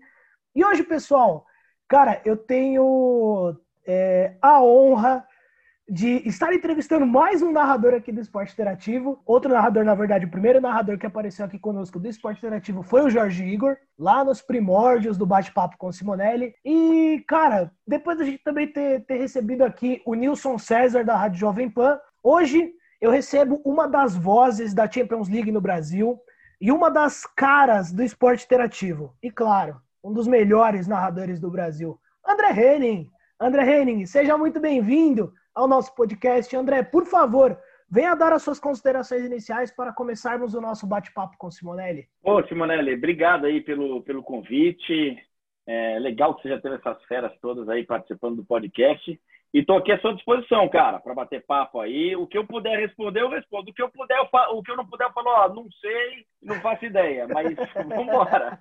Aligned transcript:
E 0.53 0.65
hoje, 0.65 0.83
pessoal, 0.83 1.45
cara, 1.87 2.21
eu 2.25 2.35
tenho 2.35 3.55
é, 3.87 4.35
a 4.41 4.61
honra 4.61 5.25
de 5.89 6.27
estar 6.27 6.53
entrevistando 6.53 7.05
mais 7.05 7.41
um 7.41 7.53
narrador 7.53 7.93
aqui 7.93 8.11
do 8.11 8.19
Esporte 8.19 8.51
Interativo. 8.51 9.21
Outro 9.25 9.49
narrador, 9.49 9.85
na 9.85 9.95
verdade, 9.95 10.25
o 10.25 10.29
primeiro 10.29 10.59
narrador 10.59 10.97
que 10.97 11.05
apareceu 11.05 11.45
aqui 11.45 11.57
conosco 11.57 11.97
do 11.97 12.09
Esporte 12.09 12.39
Interativo 12.39 12.83
foi 12.83 13.03
o 13.03 13.09
Jorge 13.09 13.45
Igor, 13.45 13.77
lá 13.97 14.25
nos 14.25 14.41
primórdios 14.41 15.17
do 15.17 15.25
bate-papo 15.25 15.77
com 15.77 15.89
Simonelli. 15.89 16.53
E, 16.65 17.23
cara, 17.29 17.71
depois 17.87 18.17
da 18.17 18.25
gente 18.25 18.43
também 18.43 18.67
ter, 18.67 19.05
ter 19.05 19.19
recebido 19.19 19.63
aqui 19.63 20.01
o 20.05 20.15
Nilson 20.15 20.57
César, 20.57 21.05
da 21.05 21.15
Rádio 21.15 21.39
Jovem 21.39 21.69
Pan, 21.69 21.97
hoje 22.21 22.73
eu 23.01 23.09
recebo 23.09 23.59
uma 23.65 23.87
das 23.87 24.15
vozes 24.15 24.73
da 24.75 24.89
Champions 24.89 25.27
League 25.27 25.51
no 25.51 25.59
Brasil 25.59 26.19
e 26.61 26.71
uma 26.71 26.91
das 26.91 27.25
caras 27.25 27.91
do 27.91 28.03
esporte 28.03 28.45
interativo. 28.45 29.15
E, 29.23 29.31
claro, 29.31 29.81
um 30.03 30.13
dos 30.13 30.27
melhores 30.27 30.87
narradores 30.87 31.39
do 31.39 31.49
Brasil, 31.49 31.99
André 32.25 32.51
Henning. 32.51 33.09
André 33.39 33.81
Henning, 33.81 34.05
seja 34.05 34.37
muito 34.37 34.59
bem-vindo 34.59 35.33
ao 35.55 35.67
nosso 35.67 35.95
podcast. 35.95 36.55
André, 36.55 36.83
por 36.83 37.07
favor, 37.07 37.57
venha 37.89 38.13
dar 38.13 38.33
as 38.33 38.43
suas 38.43 38.59
considerações 38.59 39.25
iniciais 39.25 39.75
para 39.75 39.91
começarmos 39.91 40.53
o 40.53 40.61
nosso 40.61 40.85
bate-papo 40.85 41.35
com 41.39 41.49
Simonelli. 41.49 42.07
Ô, 42.23 42.43
Simonelli, 42.43 42.93
obrigado 42.93 43.45
aí 43.45 43.61
pelo, 43.61 44.03
pelo 44.03 44.21
convite. 44.21 45.17
É 45.65 45.97
legal 45.97 46.35
que 46.35 46.43
você 46.43 46.49
já 46.49 46.61
teve 46.61 46.75
essas 46.75 47.03
feras 47.05 47.31
todas 47.41 47.67
aí 47.67 47.83
participando 47.83 48.35
do 48.35 48.45
podcast. 48.45 49.19
E 49.53 49.59
estou 49.59 49.77
aqui 49.77 49.91
à 49.91 49.99
sua 49.99 50.13
disposição, 50.13 50.67
cara, 50.69 50.99
para 50.99 51.13
bater 51.13 51.45
papo 51.45 51.81
aí. 51.81 52.15
O 52.15 52.25
que 52.25 52.37
eu 52.37 52.47
puder 52.47 52.79
responder, 52.79 53.21
eu 53.21 53.29
respondo. 53.29 53.69
O 53.69 53.73
que 53.73 53.81
eu 53.81 53.89
puder, 53.89 54.17
eu. 54.17 54.27
O 54.55 54.63
que 54.63 54.71
eu 54.71 54.77
não 54.77 54.85
puder, 54.85 55.05
eu 55.07 55.11
falo, 55.11 55.29
ó, 55.29 55.49
não 55.49 55.67
sei, 55.81 56.25
não 56.41 56.55
faço 56.61 56.85
ideia, 56.85 57.27
mas 57.27 57.55
vamos 57.75 58.07
embora. 58.07 58.57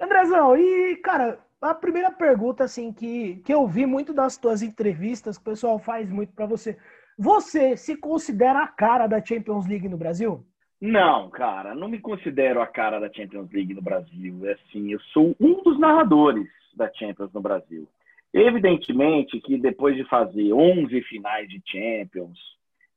Andrezão, 0.00 0.56
e, 0.56 0.96
cara, 0.96 1.38
a 1.60 1.74
primeira 1.74 2.10
pergunta, 2.10 2.64
assim, 2.64 2.92
que, 2.92 3.36
que 3.44 3.52
eu 3.52 3.66
vi 3.66 3.84
muito 3.84 4.14
das 4.14 4.38
tuas 4.38 4.62
entrevistas, 4.62 5.36
que 5.36 5.42
o 5.42 5.50
pessoal 5.50 5.78
faz 5.78 6.10
muito 6.10 6.32
para 6.32 6.46
você. 6.46 6.78
Você 7.18 7.76
se 7.76 7.96
considera 7.96 8.62
a 8.62 8.68
cara 8.68 9.06
da 9.06 9.22
Champions 9.22 9.66
League 9.66 9.88
no 9.88 9.98
Brasil? 9.98 10.46
Não, 10.80 11.28
cara, 11.28 11.74
não 11.74 11.88
me 11.88 11.98
considero 11.98 12.62
a 12.62 12.66
cara 12.66 13.00
da 13.00 13.12
Champions 13.12 13.50
League 13.52 13.74
no 13.74 13.82
Brasil. 13.82 14.46
É 14.46 14.52
assim, 14.52 14.92
eu 14.92 15.00
sou 15.12 15.34
um 15.40 15.62
dos 15.62 15.78
narradores 15.78 16.48
da 16.74 16.90
Champions 16.94 17.32
no 17.32 17.40
Brasil. 17.40 17.88
Evidentemente 18.32 19.40
que 19.40 19.58
depois 19.58 19.96
de 19.96 20.04
fazer 20.04 20.52
11 20.52 21.00
finais 21.02 21.48
de 21.48 21.62
Champions, 21.66 22.38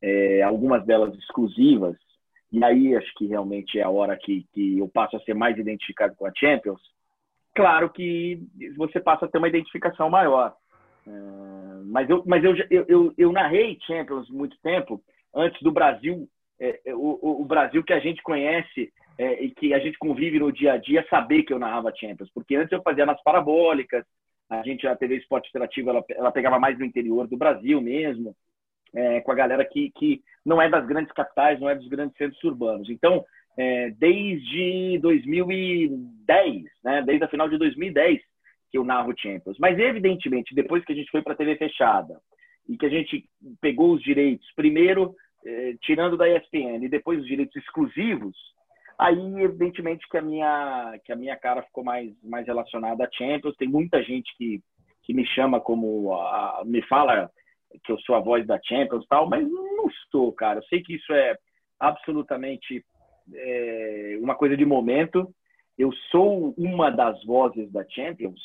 é, 0.01 0.41
algumas 0.41 0.85
delas 0.85 1.15
exclusivas, 1.15 1.95
e 2.51 2.63
aí 2.63 2.95
acho 2.95 3.13
que 3.15 3.27
realmente 3.27 3.79
é 3.79 3.83
a 3.83 3.89
hora 3.89 4.17
que, 4.17 4.45
que 4.53 4.79
eu 4.79 4.89
passo 4.89 5.15
a 5.15 5.21
ser 5.21 5.33
mais 5.33 5.57
identificado 5.57 6.15
com 6.15 6.25
a 6.25 6.31
Champions, 6.35 6.81
claro 7.55 7.89
que 7.89 8.41
você 8.75 8.99
passa 8.99 9.25
a 9.25 9.27
ter 9.27 9.37
uma 9.37 9.47
identificação 9.47 10.09
maior. 10.09 10.53
Uh, 11.07 11.83
mas 11.85 12.09
eu, 12.09 12.23
mas 12.25 12.43
eu, 12.43 12.55
eu, 12.69 12.85
eu, 12.87 13.13
eu, 13.17 13.31
narrei 13.31 13.77
Champions 13.87 14.29
muito 14.29 14.55
tempo, 14.61 15.01
antes 15.33 15.59
do 15.61 15.71
Brasil, 15.71 16.27
é, 16.59 16.79
é, 16.85 16.93
o, 16.93 17.19
o, 17.21 17.45
Brasil 17.45 17.83
que 17.83 17.93
a 17.93 17.99
gente 17.99 18.21
conhece 18.21 18.93
é, 19.17 19.43
e 19.43 19.49
que 19.49 19.73
a 19.73 19.79
gente 19.79 19.97
convive 19.97 20.37
no 20.37 20.51
dia 20.51 20.73
a 20.73 20.77
dia, 20.77 21.05
saber 21.09 21.41
que 21.41 21.51
eu 21.51 21.57
narrava 21.57 21.93
Champions. 21.95 22.29
Porque 22.33 22.55
antes 22.55 22.71
eu 22.71 22.83
fazia 22.83 23.05
nas 23.05 23.21
parabólicas, 23.23 24.05
a 24.51 24.61
gente, 24.63 24.85
a 24.85 24.95
TV 24.97 25.15
Esporte 25.15 25.47
Interativo, 25.47 25.89
ela, 25.89 26.03
ela 26.09 26.31
pegava 26.31 26.59
mais 26.59 26.77
no 26.77 26.83
interior 26.83 27.25
do 27.25 27.37
Brasil 27.37 27.79
mesmo, 27.79 28.35
é, 28.93 29.21
com 29.21 29.31
a 29.31 29.35
galera 29.35 29.63
que, 29.63 29.89
que 29.91 30.21
não 30.45 30.61
é 30.61 30.69
das 30.69 30.85
grandes 30.85 31.13
capitais, 31.13 31.57
não 31.57 31.69
é 31.69 31.75
dos 31.75 31.87
grandes 31.87 32.17
centros 32.17 32.43
urbanos. 32.43 32.89
Então, 32.89 33.23
é, 33.57 33.91
desde 33.91 34.99
2010, 34.99 36.63
né, 36.83 37.01
desde 37.05 37.23
a 37.23 37.29
final 37.29 37.47
de 37.47 37.57
2010, 37.57 38.19
que 38.69 38.77
eu 38.77 38.83
narro 38.83 39.13
Champions. 39.17 39.57
Mas, 39.57 39.79
evidentemente, 39.79 40.53
depois 40.53 40.83
que 40.83 40.91
a 40.91 40.95
gente 40.95 41.11
foi 41.11 41.21
para 41.21 41.31
a 41.31 41.37
TV 41.37 41.55
fechada 41.55 42.19
e 42.67 42.77
que 42.77 42.85
a 42.85 42.89
gente 42.89 43.25
pegou 43.61 43.93
os 43.93 44.03
direitos, 44.03 44.45
primeiro 44.53 45.15
é, 45.45 45.75
tirando 45.81 46.17
da 46.17 46.27
ESPN 46.27 46.83
e 46.83 46.89
depois 46.89 47.21
os 47.21 47.25
direitos 47.25 47.55
exclusivos, 47.55 48.35
aí, 49.01 49.41
evidentemente, 49.41 50.07
que 50.07 50.17
a 50.17 50.21
minha, 50.21 50.99
que 51.03 51.11
a 51.11 51.15
minha 51.15 51.35
cara 51.35 51.63
ficou 51.63 51.83
mais, 51.83 52.13
mais 52.23 52.45
relacionada 52.45 53.03
a 53.03 53.11
Champions. 53.11 53.55
Tem 53.57 53.67
muita 53.67 54.01
gente 54.03 54.31
que, 54.37 54.61
que 55.01 55.13
me 55.13 55.25
chama 55.25 55.59
como, 55.59 56.13
a, 56.13 56.61
me 56.63 56.83
fala 56.83 57.29
que 57.83 57.91
eu 57.91 57.99
sou 58.01 58.15
a 58.15 58.19
voz 58.19 58.45
da 58.45 58.61
Champions 58.63 59.05
tal, 59.07 59.27
mas 59.27 59.49
não 59.49 59.87
estou, 59.87 60.31
cara. 60.33 60.59
Eu 60.59 60.63
sei 60.63 60.83
que 60.83 60.95
isso 60.95 61.11
é 61.13 61.35
absolutamente 61.79 62.85
é, 63.33 64.19
uma 64.21 64.35
coisa 64.35 64.55
de 64.55 64.65
momento. 64.65 65.33
Eu 65.77 65.91
sou 66.11 66.53
uma 66.55 66.91
das 66.91 67.23
vozes 67.25 67.71
da 67.71 67.83
Champions, 67.89 68.39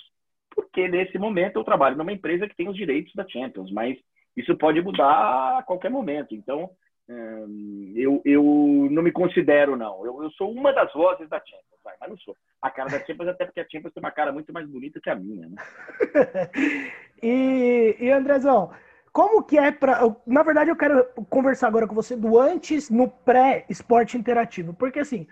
porque 0.54 0.88
nesse 0.88 1.18
momento 1.18 1.56
eu 1.56 1.64
trabalho 1.64 1.98
numa 1.98 2.12
empresa 2.12 2.48
que 2.48 2.56
tem 2.56 2.68
os 2.68 2.76
direitos 2.76 3.12
da 3.14 3.28
Champions, 3.28 3.70
mas 3.70 3.98
isso 4.34 4.56
pode 4.56 4.80
mudar 4.80 5.58
a 5.58 5.62
qualquer 5.62 5.90
momento. 5.90 6.34
Então, 6.34 6.70
eu, 7.08 8.20
eu 8.24 8.42
não 8.90 9.02
me 9.02 9.12
considero, 9.12 9.76
não. 9.76 10.04
Eu, 10.04 10.22
eu 10.22 10.30
sou 10.32 10.50
uma 10.50 10.72
das 10.72 10.92
vozes 10.92 11.28
da 11.28 11.38
Champions, 11.38 11.80
vai, 11.84 11.94
mas 12.00 12.10
não 12.10 12.18
sou. 12.18 12.36
A 12.60 12.70
cara 12.70 12.90
da 12.90 12.98
Champions, 13.04 13.28
até 13.28 13.44
porque 13.44 13.60
a 13.60 13.66
Champions 13.70 13.92
tem 13.92 14.02
uma 14.02 14.10
cara 14.10 14.32
muito 14.32 14.52
mais 14.52 14.68
bonita 14.68 15.00
que 15.00 15.10
a 15.10 15.14
minha, 15.14 15.48
né? 15.48 15.56
e, 17.22 17.96
e 18.00 18.10
Andrezão, 18.10 18.72
como 19.12 19.42
que 19.42 19.56
é 19.56 19.70
para. 19.70 20.00
Na 20.26 20.42
verdade, 20.42 20.70
eu 20.70 20.76
quero 20.76 21.04
conversar 21.30 21.68
agora 21.68 21.86
com 21.86 21.94
você 21.94 22.16
do 22.16 22.38
antes 22.38 22.90
no 22.90 23.08
pré-esporte 23.08 24.18
interativo. 24.18 24.74
Porque 24.74 24.98
assim, 24.98 25.26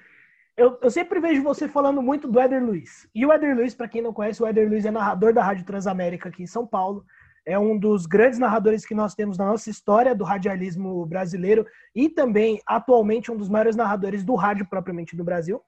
eu, 0.57 0.79
eu, 0.81 0.91
sempre 0.91 1.19
vejo 1.19 1.43
você 1.43 1.67
falando 1.69 2.01
muito 2.01 2.29
do 2.29 2.39
Éder 2.39 2.65
Luiz. 2.65 3.09
E 3.15 3.27
o 3.27 3.33
Éder 3.33 3.57
Luiz, 3.57 3.75
para 3.75 3.89
quem 3.89 4.01
não 4.01 4.13
conhece, 4.13 4.43
o 4.43 4.47
Éder 4.47 4.69
Luiz 4.69 4.87
é 4.87 4.91
narrador 4.91 5.33
da 5.33 5.43
Rádio 5.43 5.67
Transamérica 5.67 6.29
aqui 6.29 6.45
em 6.45 6.47
São 6.47 6.65
Paulo. 6.65 7.05
É 7.47 7.59
um 7.59 7.79
dos 7.79 8.07
grandes 8.07 8.39
narradores 8.39 8.87
que 8.87 8.95
nós 8.95 9.15
temos 9.15 9.37
na 9.37 9.47
nossa 9.47 9.69
história 9.69 10.15
do 10.15 10.25
radialismo 10.25 11.05
brasileiro 11.05 11.67
e 11.95 12.09
também, 12.09 12.61
atualmente, 12.67 13.31
um 13.31 13.37
dos 13.37 13.49
maiores 13.49 13.77
narradores 13.77 14.25
do 14.25 14.35
rádio 14.35 14.67
propriamente 14.69 15.17
do 15.17 15.25
Brasil. 15.25 15.63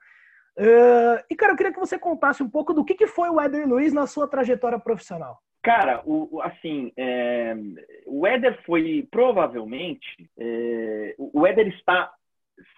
Uh, 0.58 1.20
e, 1.28 1.37
cara, 1.37 1.52
eu 1.52 1.56
queria 1.56 1.73
que 1.73 1.78
você 1.78 1.99
contasse 1.99 2.43
um 2.43 2.49
pouco 2.49 2.73
do 2.73 2.84
que, 2.84 2.94
que 2.94 3.06
foi 3.06 3.28
o 3.28 3.38
Éder 3.38 3.69
Luiz 3.69 3.93
na 3.93 4.06
sua 4.06 4.26
trajetória 4.26 4.78
profissional. 4.78 5.38
Cara, 5.67 6.00
o, 6.06 6.40
assim, 6.43 6.93
é, 6.96 7.55
o 8.06 8.25
Éder 8.25 8.62
foi 8.64 9.06
provavelmente. 9.11 10.06
É, 10.38 11.14
o 11.19 11.44
Éder 11.44 11.67
está 11.69 12.12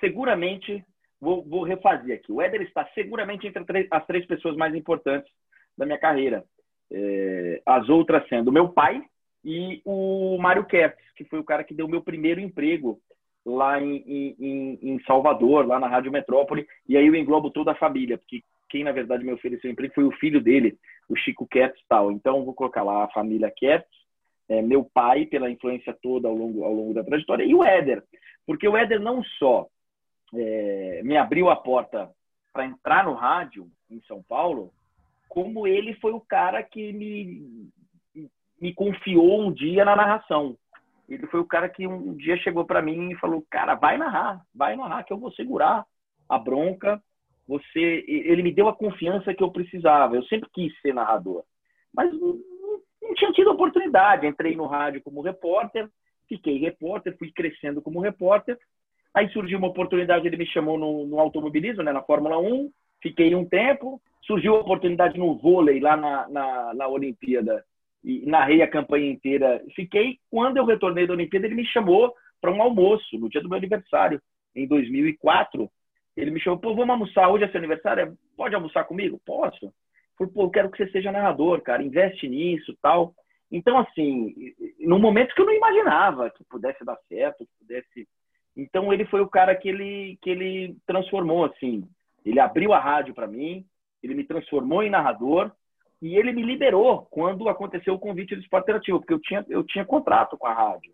seguramente. 0.00 0.83
Vou, 1.21 1.45
vou, 1.45 1.65
refazer 1.65 2.17
aqui. 2.17 2.33
O 2.33 2.41
Éder 2.41 2.62
está 2.62 2.89
seguramente 2.95 3.47
entre 3.47 3.87
as 3.91 4.06
três 4.06 4.25
pessoas 4.27 4.56
mais 4.56 4.75
importantes 4.75 5.31
da 5.77 5.85
minha 5.85 5.99
carreira. 5.99 6.45
É, 6.90 7.62
as 7.67 7.88
outras 7.88 8.26
sendo 8.29 8.50
meu 8.50 8.70
pai 8.70 9.02
e 9.44 9.81
o 9.85 10.38
Mário 10.38 10.64
Kertz, 10.64 10.99
que 11.17 11.25
foi 11.25 11.38
o 11.38 11.44
cara 11.44 11.64
que 11.64 11.75
deu 11.75 11.87
meu 11.87 12.02
primeiro 12.02 12.40
emprego 12.40 13.00
lá 13.44 13.81
em, 13.81 13.96
em, 14.38 14.79
em, 14.82 15.02
Salvador, 15.05 15.67
lá 15.67 15.79
na 15.79 15.88
Rádio 15.88 16.12
Metrópole, 16.12 16.67
e 16.87 16.96
aí 16.96 17.06
eu 17.06 17.14
englobo 17.14 17.50
toda 17.50 17.73
a 17.73 17.76
família, 17.76 18.19
porque 18.19 18.43
quem 18.69 18.85
na 18.85 18.93
verdade 18.93 19.25
me 19.25 19.32
ofereceu 19.32 19.70
emprego 19.70 19.94
foi 19.94 20.05
o 20.05 20.12
filho 20.12 20.40
dele, 20.40 20.79
o 21.08 21.17
Chico 21.17 21.46
Ketz 21.46 21.81
tal. 21.88 22.12
Então, 22.12 22.44
vou 22.44 22.55
colocar 22.55 22.82
lá 22.82 23.05
a 23.05 23.11
família 23.11 23.50
Ketz, 23.50 23.88
é, 24.49 24.61
meu 24.61 24.85
pai, 24.85 25.26
pela 25.26 25.50
influência 25.50 25.96
toda 26.02 26.29
ao 26.29 26.35
longo, 26.35 26.64
ao 26.64 26.73
longo 26.73 26.94
da 26.94 27.05
trajetória, 27.05 27.44
e 27.44 27.55
o 27.55 27.64
Éder. 27.64 28.02
Porque 28.46 28.69
o 28.69 28.76
Éder 28.76 29.00
não 29.00 29.23
só 29.38 29.67
é, 30.35 31.00
me 31.05 31.17
abriu 31.17 31.49
a 31.49 31.56
porta 31.56 32.11
para 32.52 32.67
entrar 32.67 33.05
no 33.05 33.14
rádio 33.14 33.67
em 33.90 34.00
São 34.02 34.23
Paulo, 34.23 34.73
como 35.29 35.67
ele 35.67 35.95
foi 35.95 36.13
o 36.13 36.21
cara 36.21 36.63
que 36.63 36.93
me, 36.93 37.71
me 38.61 38.75
confiou 38.75 39.43
um 39.43 39.53
dia 39.53 39.85
na 39.85 39.95
narração. 39.95 40.57
Ele 41.09 41.27
foi 41.29 41.41
o 41.41 41.47
cara 41.47 41.69
que 41.69 41.87
um 41.87 42.15
dia 42.17 42.37
chegou 42.39 42.65
para 42.65 42.83
mim 42.83 43.11
e 43.11 43.17
falou: 43.17 43.45
Cara, 43.51 43.75
vai 43.75 43.97
narrar, 43.97 44.43
vai 44.55 44.77
narrar, 44.77 45.05
que 45.05 45.13
eu 45.13 45.19
vou 45.19 45.33
segurar 45.33 45.85
a 46.29 46.39
bronca. 46.39 47.03
Você, 47.47 48.05
ele 48.07 48.43
me 48.43 48.53
deu 48.53 48.69
a 48.69 48.77
confiança 48.77 49.33
que 49.33 49.43
eu 49.43 49.51
precisava. 49.51 50.15
Eu 50.15 50.23
sempre 50.25 50.51
quis 50.53 50.79
ser 50.81 50.93
narrador, 50.93 51.45
mas 51.95 52.13
não, 52.13 52.39
tinha 53.15 53.33
tido 53.33 53.51
oportunidade. 53.51 54.27
Entrei 54.27 54.55
no 54.55 54.67
rádio 54.67 55.03
como 55.03 55.23
repórter, 55.23 55.89
fiquei 56.29 56.59
repórter, 56.59 57.17
fui 57.19 57.33
crescendo 57.33 57.81
como 57.81 58.01
repórter. 58.01 58.59
Aí 59.15 59.29
surgiu 59.31 59.59
uma 59.59 59.69
oportunidade, 59.69 60.27
ele 60.27 60.37
me 60.37 60.47
chamou 60.47 60.79
no, 60.79 61.07
no 61.07 61.19
automobilismo, 61.19 61.83
né, 61.83 61.93
na 61.93 62.03
Fórmula 62.03 62.39
1. 62.39 62.71
Fiquei 63.03 63.35
um 63.35 63.45
tempo. 63.45 64.00
Surgiu 64.23 64.56
a 64.56 64.61
oportunidade 64.61 65.19
no 65.19 65.39
vôlei, 65.39 65.81
lá 65.81 65.97
na, 65.97 66.29
na, 66.29 66.75
na 66.75 66.89
Olimpíada 66.89 67.65
e 68.05 68.25
narrei 68.27 68.62
a 68.62 68.71
campanha 68.71 69.11
inteira. 69.11 69.62
Fiquei, 69.75 70.19
quando 70.31 70.56
eu 70.56 70.65
retornei 70.65 71.06
da 71.06 71.15
Olimpíada, 71.15 71.47
ele 71.47 71.55
me 71.55 71.67
chamou 71.67 72.15
para 72.41 72.53
um 72.53 72.62
almoço, 72.62 73.19
no 73.19 73.29
dia 73.29 73.41
do 73.41 73.49
meu 73.49 73.59
aniversário, 73.59 74.21
em 74.55 74.67
2004. 74.67 75.71
Ele 76.17 76.31
me 76.31 76.41
chamou, 76.41 76.59
pô, 76.59 76.75
vamos 76.75 76.91
almoçar, 76.91 77.29
hoje 77.29 77.45
é 77.45 77.49
seu 77.49 77.59
aniversário, 77.59 78.17
pode 78.37 78.55
almoçar 78.55 78.85
comigo? 78.85 79.21
Posso. 79.25 79.73
Falei, 80.17 80.33
pô, 80.33 80.43
eu 80.43 80.50
quero 80.50 80.71
que 80.71 80.79
você 80.79 80.91
seja 80.91 81.12
narrador, 81.12 81.61
cara, 81.62 81.83
investe 81.83 82.29
nisso 82.29 82.77
tal. 82.83 83.15
Então, 83.50 83.79
assim, 83.79 84.35
num 84.79 84.99
momento 84.99 85.35
que 85.35 85.41
eu 85.41 85.47
não 85.47 85.55
imaginava 85.55 86.31
que 86.31 86.45
pudesse 86.45 86.85
dar 86.85 86.99
certo, 87.09 87.47
que 87.47 87.53
pudesse... 87.61 88.09
Então, 88.56 88.93
ele 88.93 89.05
foi 89.06 89.21
o 89.21 89.29
cara 89.29 89.55
que 89.55 89.69
ele, 89.69 90.19
que 90.21 90.31
ele 90.31 90.77
transformou, 90.87 91.45
assim. 91.45 91.89
Ele 92.29 92.41
abriu 92.41 92.75
a 92.75 92.79
rádio 92.79 93.15
para 93.15 93.27
mim, 93.27 93.65
ele 94.03 94.15
me 94.15 94.23
transformou 94.23 94.83
em 94.83 94.91
narrador, 94.91 95.51
e 96.01 96.15
ele 96.15 96.31
me 96.31 96.43
liberou 96.43 97.07
quando 97.11 97.49
aconteceu 97.49 97.95
o 97.95 97.99
convite 97.99 98.35
do 98.37 98.43
Esporte 98.43 98.65
Interativo, 98.65 98.99
porque 99.01 99.15
eu 99.15 99.21
tinha, 99.21 99.45
eu 99.49 99.65
tinha 99.65 99.85
contrato 99.85 100.37
com 100.37 100.47
a 100.47 100.53
rádio. 100.53 100.93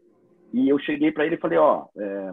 E 0.52 0.68
eu 0.68 0.78
cheguei 0.78 1.10
para 1.10 1.26
ele 1.26 1.34
e 1.34 1.40
falei: 1.40 1.58
Ó, 1.58 1.86
é, 1.98 2.30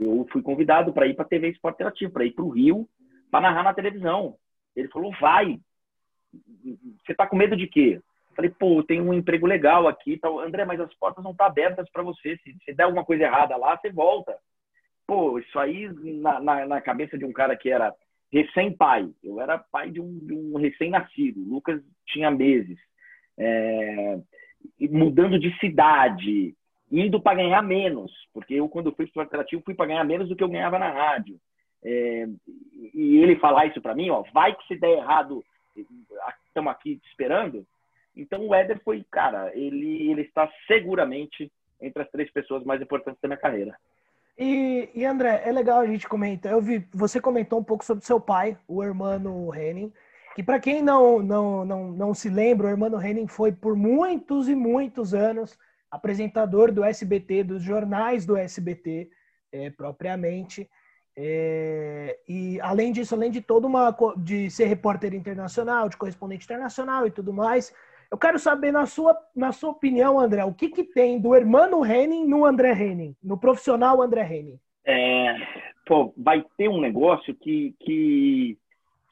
eu 0.00 0.26
fui 0.32 0.42
convidado 0.42 0.92
para 0.92 1.06
ir 1.06 1.14
para 1.14 1.24
a 1.24 1.28
TV 1.28 1.48
Esporte 1.48 1.76
Interativo, 1.76 2.12
para 2.12 2.24
ir 2.24 2.32
para 2.32 2.44
o 2.44 2.50
Rio, 2.50 2.88
para 3.30 3.40
narrar 3.40 3.62
na 3.62 3.72
televisão. 3.72 4.34
Ele 4.74 4.88
falou: 4.88 5.12
Vai. 5.20 5.58
Você 7.06 7.14
tá 7.14 7.24
com 7.24 7.36
medo 7.36 7.56
de 7.56 7.68
quê? 7.68 8.00
Falei, 8.34 8.50
pô, 8.50 8.82
tem 8.84 9.00
um 9.00 9.14
emprego 9.14 9.46
legal 9.46 9.88
aqui 9.88 10.18
tal. 10.18 10.40
André, 10.40 10.64
mas 10.64 10.78
as 10.78 10.92
portas 10.94 11.24
não 11.24 11.30
estão 11.30 11.46
tá 11.46 11.50
abertas 11.50 11.88
para 11.90 12.02
você. 12.02 12.36
Se, 12.38 12.56
se 12.64 12.74
der 12.74 12.84
alguma 12.84 13.04
coisa 13.04 13.24
errada 13.24 13.56
lá, 13.56 13.76
você 13.76 13.90
volta. 13.90 14.36
Pô, 15.06 15.38
isso 15.38 15.58
aí 15.58 15.88
na, 16.20 16.38
na, 16.38 16.66
na 16.66 16.80
cabeça 16.80 17.16
de 17.16 17.24
um 17.24 17.32
cara 17.32 17.56
que 17.56 17.70
era 17.70 17.92
recém-pai. 18.32 19.10
Eu 19.22 19.40
era 19.40 19.58
pai 19.58 19.90
de 19.90 20.00
um, 20.00 20.20
um 20.30 20.56
recém-nascido. 20.56 21.40
Lucas 21.40 21.80
tinha 22.06 22.30
meses. 22.30 22.78
É, 23.36 24.18
mudando 24.90 25.38
de 25.38 25.56
cidade, 25.58 26.54
indo 26.90 27.20
para 27.20 27.36
ganhar 27.36 27.62
menos, 27.62 28.12
porque 28.32 28.54
eu, 28.54 28.68
quando 28.68 28.92
fui 28.92 29.06
para 29.06 29.20
o 29.20 29.22
alternativo, 29.22 29.62
fui 29.64 29.74
para 29.74 29.86
ganhar 29.86 30.04
menos 30.04 30.28
do 30.28 30.36
que 30.36 30.42
eu 30.42 30.48
ganhava 30.48 30.78
na 30.78 30.90
rádio. 30.90 31.38
É, 31.84 32.26
e 32.94 33.18
ele 33.18 33.36
falar 33.36 33.66
isso 33.66 33.80
para 33.80 33.94
mim, 33.94 34.10
ó, 34.10 34.22
vai 34.32 34.54
que 34.54 34.66
se 34.66 34.76
der 34.76 34.98
errado, 34.98 35.44
estamos 36.46 36.72
aqui 36.72 36.96
te 36.96 37.08
esperando. 37.08 37.64
Então 38.16 38.46
o 38.46 38.54
Éder 38.54 38.80
foi, 38.82 39.04
cara, 39.10 39.52
ele, 39.56 40.10
ele 40.10 40.22
está 40.22 40.50
seguramente 40.66 41.50
entre 41.80 42.02
as 42.02 42.10
três 42.10 42.30
pessoas 42.32 42.64
mais 42.64 42.82
importantes 42.82 43.20
da 43.20 43.28
minha 43.28 43.38
carreira. 43.38 43.76
E, 44.38 44.88
e, 44.94 45.04
André, 45.04 45.42
é 45.44 45.50
legal 45.50 45.80
a 45.80 45.86
gente 45.86 46.08
comentar. 46.08 46.52
Eu 46.52 46.60
vi, 46.60 46.86
você 46.94 47.20
comentou 47.20 47.58
um 47.58 47.64
pouco 47.64 47.84
sobre 47.84 48.04
seu 48.04 48.20
pai, 48.20 48.56
o 48.68 48.84
Hermano 48.84 49.52
Henning, 49.52 49.92
que 50.36 50.44
para 50.44 50.60
quem 50.60 50.80
não, 50.80 51.20
não, 51.20 51.64
não, 51.64 51.90
não 51.90 52.14
se 52.14 52.28
lembra, 52.28 52.68
o 52.68 52.70
Hermano 52.70 53.04
Henning 53.04 53.26
foi 53.26 53.50
por 53.50 53.74
muitos 53.74 54.48
e 54.48 54.54
muitos 54.54 55.12
anos 55.12 55.58
apresentador 55.90 56.70
do 56.70 56.84
SBT, 56.84 57.42
dos 57.42 57.62
jornais 57.62 58.24
do 58.24 58.36
SBT, 58.36 59.10
é, 59.50 59.70
propriamente. 59.70 60.70
É, 61.16 62.16
e 62.28 62.60
além 62.60 62.92
disso, 62.92 63.16
além 63.16 63.32
de 63.32 63.40
toda 63.40 63.66
uma 63.66 63.96
de 64.16 64.48
ser 64.52 64.66
repórter 64.66 65.14
internacional, 65.14 65.88
de 65.88 65.96
correspondente 65.96 66.44
internacional 66.44 67.08
e 67.08 67.10
tudo 67.10 67.32
mais, 67.32 67.74
eu 68.10 68.16
quero 68.16 68.38
saber, 68.38 68.72
na 68.72 68.86
sua, 68.86 69.16
na 69.36 69.52
sua 69.52 69.70
opinião, 69.70 70.18
André, 70.18 70.44
o 70.44 70.54
que, 70.54 70.70
que 70.70 70.82
tem 70.82 71.20
do 71.20 71.34
Hermano 71.34 71.84
Henning 71.84 72.26
no 72.26 72.44
André 72.44 72.72
Henning, 72.72 73.14
no 73.22 73.38
profissional 73.38 74.00
André 74.00 74.22
Henning? 74.22 74.58
É, 74.84 75.36
pô, 75.86 76.14
vai 76.16 76.44
ter 76.56 76.68
um 76.68 76.80
negócio 76.80 77.34
que, 77.34 77.74
que, 77.80 78.56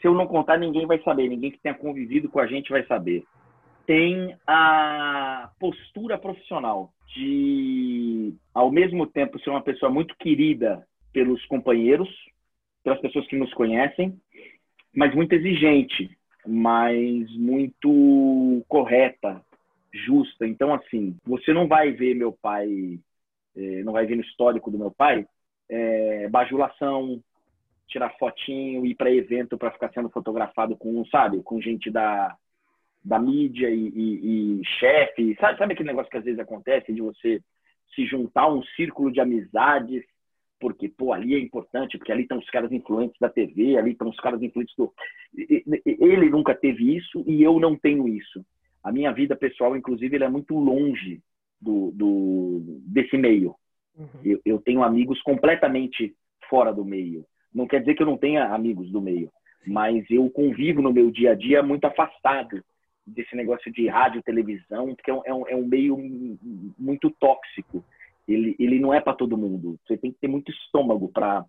se 0.00 0.08
eu 0.08 0.14
não 0.14 0.26
contar, 0.26 0.56
ninguém 0.56 0.87
vai 0.87 0.98
saber, 1.02 1.28
ninguém 1.28 1.50
que 1.50 1.58
tenha 1.58 1.75
convivido 1.75 2.31
com 2.31 2.40
a 2.40 2.46
gente 2.46 2.70
vai 2.70 2.87
saber. 2.87 3.25
Tem 3.84 4.34
a 4.46 5.50
postura 5.60 6.16
profissional 6.16 6.90
de, 7.14 8.34
ao 8.54 8.70
mesmo 8.70 9.06
tempo, 9.06 9.38
ser 9.40 9.50
uma 9.50 9.62
pessoa 9.62 9.90
muito 9.90 10.16
querida 10.16 10.87
pelos 11.12 11.44
companheiros, 11.46 12.08
pelas 12.82 13.00
pessoas 13.00 13.26
que 13.26 13.37
nos 13.37 13.52
conhecem, 13.52 14.19
mas 14.94 15.14
muito 15.14 15.34
exigente 15.34 16.16
mas 16.46 17.31
muito 17.37 18.64
correta, 18.69 19.43
justa. 19.93 20.46
Então, 20.46 20.72
assim, 20.75 21.16
você 21.25 21.52
não 21.52 21.66
vai 21.66 21.93
ver 21.93 22.14
meu 22.14 22.32
pai, 22.32 22.98
é, 23.56 23.82
não 23.82 23.93
vai 23.93 24.06
ver 24.06 24.16
no 24.16 24.22
histórico 24.22 24.70
do 24.70 24.78
meu 24.78 24.90
pai, 24.90 25.26
é, 25.69 26.28
bajulação, 26.28 27.20
tirar 27.88 28.16
fotinho, 28.19 28.84
ir 28.84 28.94
para 28.94 29.10
evento 29.10 29.56
para 29.56 29.70
ficar 29.70 29.90
sendo 29.93 30.10
fotografado 30.10 30.76
com, 30.76 31.04
sabe, 31.06 31.43
com 31.43 31.60
gente 31.60 31.90
da, 31.90 32.37
da 33.04 33.19
mídia 33.19 33.70
e, 33.70 33.88
e, 33.88 34.60
e 34.60 34.64
chefe. 34.78 35.37
Sabe, 35.40 35.58
sabe 35.58 35.72
aquele 35.72 35.88
negócio 35.88 36.10
que 36.10 36.19
às 36.19 36.25
vezes 36.25 36.40
acontece 36.40 36.92
de 36.92 37.00
você 37.00 37.40
se 37.94 38.04
juntar 38.06 38.42
a 38.42 38.52
um 38.52 38.62
círculo 38.76 39.10
de 39.12 39.20
amizades 39.20 40.04
porque, 40.58 40.88
pô, 40.88 41.12
ali 41.12 41.35
é 41.35 41.38
importante, 41.38 41.99
porque 41.99 42.12
ali 42.12 42.23
estão 42.23 42.38
os 42.38 42.49
caras 42.50 42.73
influentes 42.73 43.19
da 43.20 43.29
TV, 43.29 43.76
ali 43.76 43.93
estão 43.93 44.08
os 44.08 44.17
caras 44.17 44.43
influentes 44.43 44.75
do. 44.76 44.93
Ele 45.35 46.31
nunca 46.31 46.55
teve 46.55 46.97
isso 46.97 47.23
e 47.26 47.43
eu 47.43 47.61
não 47.61 47.76
tenho 47.76 48.08
isso. 48.08 48.44
A 48.82 48.91
minha 48.91 49.12
vida 49.12 49.37
pessoal, 49.37 49.76
inclusive, 49.76 50.17
é 50.17 50.29
muito 50.29 50.58
longe 50.58 51.20
do, 51.61 51.90
do 51.92 52.80
desse 52.87 53.16
meio. 53.16 53.54
Uhum. 53.97 54.21
Eu, 54.25 54.40
eu, 54.45 54.59
tenho 54.61 54.83
amigos 54.83 55.21
completamente 55.23 56.14
fora 56.49 56.73
do 56.73 56.85
meio. 56.85 57.25
Não 57.52 57.66
quer 57.66 57.80
dizer 57.80 57.95
que 57.95 58.02
eu 58.02 58.07
não 58.07 58.16
tenha 58.16 58.47
amigos 58.47 58.90
do 58.90 59.00
meio, 59.00 59.30
mas 59.66 60.04
eu 60.11 60.28
convivo 60.30 60.80
no 60.80 60.92
meu 60.92 61.11
dia 61.11 61.33
a 61.33 61.35
dia 61.35 61.62
muito 61.62 61.87
afastado 61.87 62.62
desse 63.07 63.35
negócio 63.37 63.73
de 63.73 63.87
rádio, 63.88 64.23
televisão, 64.23 64.95
porque 64.95 65.11
é 65.11 65.14
um, 65.14 65.23
é 65.25 65.35
um 65.35 65.47
é 65.47 65.57
meio 65.57 65.97
muito 66.78 67.11
tóxico 67.19 67.85
ele, 68.26 68.56
ele 68.59 68.78
não 68.78 68.92
é 68.92 69.00
para 69.00 69.14
todo 69.14 69.37
mundo. 69.37 69.78
Você 69.87 69.97
tem 69.97 70.12
que 70.12 70.18
ter 70.18 70.28
muito 70.28 70.50
estômago 70.50 71.09
para 71.09 71.45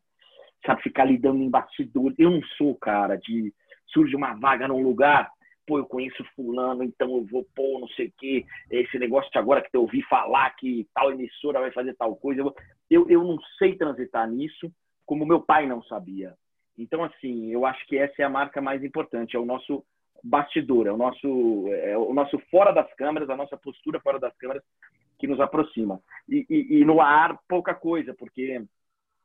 sabe, 0.65 0.84
ficar 0.84 1.05
lidando 1.05 1.41
em 1.41 1.50
bastidor. 1.50 2.13
Eu 2.17 2.31
não 2.31 2.41
sou, 2.57 2.75
cara, 2.75 3.15
de 3.15 3.53
surge 3.88 4.15
uma 4.15 4.34
vaga 4.34 4.67
num 4.67 4.84
lugar, 4.84 5.29
pô, 5.65 5.77
eu 5.77 5.86
conheço 5.86 6.24
fulano, 6.36 6.84
então 6.84 7.15
eu 7.17 7.25
vou 7.25 7.46
pô, 7.55 7.79
não 7.79 7.88
sei 7.89 8.07
o 8.07 8.13
quê. 8.17 8.46
Esse 8.69 9.00
negócio 9.00 9.31
de 9.31 9.38
agora 9.38 9.62
que 9.62 9.69
eu 9.74 9.81
ouvi 9.81 10.01
falar 10.03 10.50
que 10.51 10.88
tal 10.93 11.12
emissora 11.12 11.60
vai 11.60 11.72
fazer 11.72 11.96
tal 11.96 12.15
coisa. 12.15 12.41
Eu, 12.41 12.55
eu, 12.89 13.10
eu 13.10 13.24
não 13.24 13.38
sei 13.57 13.75
transitar 13.75 14.29
nisso, 14.29 14.72
como 15.05 15.25
meu 15.25 15.41
pai 15.41 15.67
não 15.67 15.81
sabia. 15.84 16.34
Então, 16.77 17.03
assim, 17.03 17.51
eu 17.51 17.65
acho 17.65 17.86
que 17.88 17.98
essa 17.98 18.22
é 18.22 18.25
a 18.25 18.29
marca 18.29 18.62
mais 18.62 18.84
importante, 18.84 19.36
é 19.36 19.39
o 19.39 19.46
nosso 19.46 19.84
bastidor, 20.24 20.88
é 20.88 20.91
o 20.91 20.98
nosso, 20.98 21.67
é 21.69 21.98
o 21.98 22.13
nosso 22.13 22.38
fora 22.51 22.72
das 22.72 22.91
câmeras, 22.96 23.29
a 23.29 23.36
nossa 23.36 23.57
postura 23.57 24.00
fora 24.00 24.19
das 24.19 24.36
câmeras 24.38 24.63
que 25.17 25.27
nos 25.27 25.39
aproxima. 25.39 26.01
E, 26.27 26.45
e, 26.50 26.79
e, 26.79 26.86
no 26.86 27.01
ar, 27.01 27.39
pouca 27.47 27.74
coisa, 27.74 28.13
porque 28.13 28.62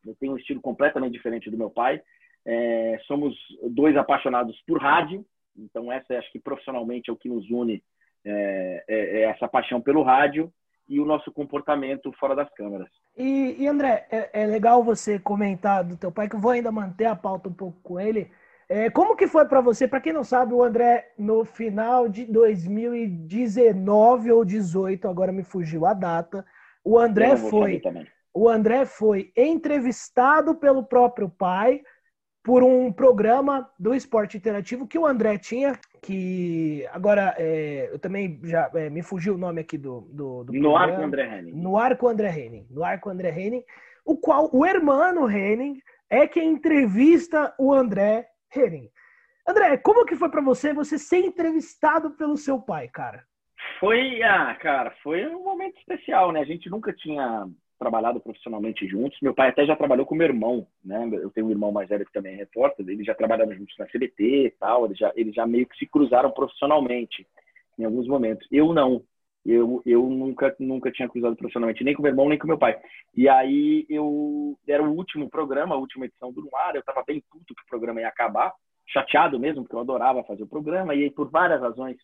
eu 0.07 0.15
tenho 0.17 0.33
um 0.33 0.39
estilo 0.39 0.61
completamente 0.61 1.13
diferente 1.13 1.51
do 1.51 1.59
meu 1.59 1.71
pai. 1.71 2.01
É, 2.45 2.99
somos 3.07 3.37
dois 3.71 3.97
apaixonados 3.97 4.61
por 4.67 4.81
rádio, 4.81 5.25
então 5.57 5.93
essa 5.93 6.19
acho 6.19 6.33
que 6.33 6.41
profissionalmente 6.41 7.11
é 7.11 7.13
o 7.13 7.17
que 7.17 7.29
nos 7.29 7.49
une, 7.51 7.83
é, 8.25 8.85
é, 8.89 9.21
é 9.21 9.23
essa 9.25 9.47
paixão 9.47 9.81
pelo 9.81 10.03
rádio 10.03 10.53
e 10.89 10.99
o 11.01 11.05
nosso 11.05 11.31
comportamento 11.31 12.13
fora 12.19 12.35
das 12.35 12.53
câmeras. 12.55 12.89
E, 13.17 13.57
e 13.59 13.67
André, 13.67 14.07
é, 14.11 14.43
é 14.43 14.47
legal 14.47 14.83
você 14.83 15.19
comentar 15.19 15.85
do 15.85 15.97
teu 15.97 16.11
pai, 16.11 16.29
que 16.29 16.37
eu 16.37 16.41
vou 16.41 16.51
ainda 16.51 16.73
manter 16.73 17.07
a 17.07 17.17
pauta 17.17 17.49
um 17.49 17.53
pouco 17.53 17.79
com 17.83 18.01
ele, 18.01 18.31
é, 18.73 18.89
como 18.89 19.15
que 19.15 19.27
foi 19.27 19.45
para 19.45 19.61
você? 19.61 19.87
Para 19.87 20.01
quem 20.01 20.15
não 20.15 20.25
sabe, 20.25 20.55
o 20.55 20.63
André, 20.63 21.13
no 21.19 21.45
final 21.45 22.09
de 22.09 22.25
2019 22.25 24.33
ou 24.33 24.47
18, 24.47 25.07
agora 25.07 25.31
me 25.31 25.43
fugiu 25.43 25.85
a 25.85 25.93
data, 25.93 26.43
o 26.83 26.99
André 26.99 27.37
foi. 27.37 27.83
O 28.35 28.49
André 28.49 28.87
foi 28.87 29.31
entrevistado 29.37 30.55
pelo 30.55 30.83
próprio 30.83 31.29
pai 31.29 31.83
por 32.43 32.63
um 32.63 32.91
programa 32.91 33.71
do 33.79 33.95
esporte 33.95 34.39
interativo 34.39 34.89
que 34.89 34.99
o 34.99 35.07
André 35.07 35.37
tinha, 35.37 35.79
que 36.01 36.89
agora 36.91 37.35
é, 37.37 37.91
eu 37.93 37.99
também 37.99 38.41
já 38.43 38.71
é, 38.75 38.89
me 38.89 39.03
fugiu 39.03 39.35
o 39.35 39.39
nome 39.39 39.61
aqui 39.61 39.77
do, 39.77 40.09
do, 40.11 40.45
do 40.45 40.53
No 40.55 40.79
ar 40.79 40.97
com 40.97 41.03
André 41.03 41.39
Henning. 41.39 41.53
No 41.53 41.77
ar 41.77 41.95
com 41.99 42.09
André 42.09 42.31
Henning. 42.31 42.67
No 42.71 42.83
ar 42.83 42.99
com 43.01 43.11
André 43.11 43.39
Henning, 43.39 43.63
o 44.03 44.17
qual 44.17 44.49
o 44.51 44.65
hermano 44.65 45.31
Henning 45.31 45.79
é 46.09 46.27
quem 46.27 46.53
entrevista 46.53 47.55
o 47.59 47.71
André 47.71 48.32
Henning. 48.55 48.89
André, 49.49 49.77
como 49.79 50.05
que 50.05 50.17
foi 50.17 50.31
para 50.31 50.43
você 50.43 50.73
você 50.73 50.99
ser 50.99 51.19
entrevistado 51.19 52.13
pelo 52.13 52.37
seu 52.37 52.61
pai, 52.61 52.89
cara? 52.89 53.25
Foi, 53.79 54.23
ah, 54.23 54.55
cara, 54.61 54.93
foi 55.03 55.27
um 55.27 55.43
momento 55.43 55.77
especial, 55.79 56.33
né? 56.33 56.41
A 56.41 56.45
gente 56.45 56.71
nunca 56.71 56.93
tinha 56.93 57.47
trabalhado 57.83 58.21
profissionalmente 58.21 58.87
juntos. 58.87 59.19
Meu 59.21 59.35
pai 59.35 59.49
até 59.49 59.67
já 59.67 59.75
trabalhou 59.75 60.07
com 60.07 60.15
meu 60.15 60.29
irmão, 60.29 60.67
né? 60.85 61.09
Eu 61.13 61.31
tenho 61.31 61.49
um 61.49 61.51
irmão 61.51 61.73
mais 61.73 61.89
velho 61.89 62.07
que 62.07 62.13
também 62.13 62.35
é 62.35 62.37
repórter, 62.37 62.89
eles 62.89 63.05
já 63.05 63.15
trabalharam 63.15 63.53
juntos 63.53 63.75
na 63.77 63.87
CBT 63.87 64.47
e 64.47 64.51
tal, 64.51 64.87
eles 64.87 64.97
já, 64.97 65.13
eles 65.17 65.35
já 65.35 65.45
meio 65.47 65.67
que 65.67 65.77
se 65.77 65.87
cruzaram 65.87 66.31
profissionalmente 66.31 67.27
em 67.77 67.85
alguns 67.85 68.07
momentos. 68.07 68.47
Eu 68.53 68.73
não. 68.73 69.03
Eu, 69.45 69.83
eu 69.85 70.09
nunca, 70.09 70.55
nunca 70.59 70.91
tinha 70.93 71.09
cruzado 71.09 71.35
profissionalmente, 71.35 71.83
nem 71.83 71.95
com 71.95 72.03
meu 72.03 72.11
irmão, 72.11 72.29
nem 72.29 72.39
com 72.39 72.47
meu 72.47 72.59
pai. 72.59 72.79
E 73.17 73.29
aí 73.29 73.85
eu 73.89 74.57
era 74.69 74.83
o 74.83 74.95
último 74.95 75.29
programa, 75.29 75.75
a 75.75 75.79
última 75.79 76.07
edição 76.07 76.33
do 76.33 76.41
Luar, 76.41 76.75
eu 76.77 76.83
tava 76.83 77.03
bem 77.05 77.23
puto 77.31 77.55
que 77.55 77.63
o 77.63 77.69
programa 77.69 78.01
ia 78.01 78.09
acabar, 78.09 78.53
chateado 78.87 79.41
mesmo, 79.41 79.63
porque 79.63 79.75
eu 79.75 79.81
adorava 79.81 80.23
fazer 80.25 80.45
o 80.45 80.49
programa, 80.49 80.95
e 80.95 81.05
aí 81.05 81.11
por 81.11 81.29
várias 81.29 81.61
razões 81.61 81.97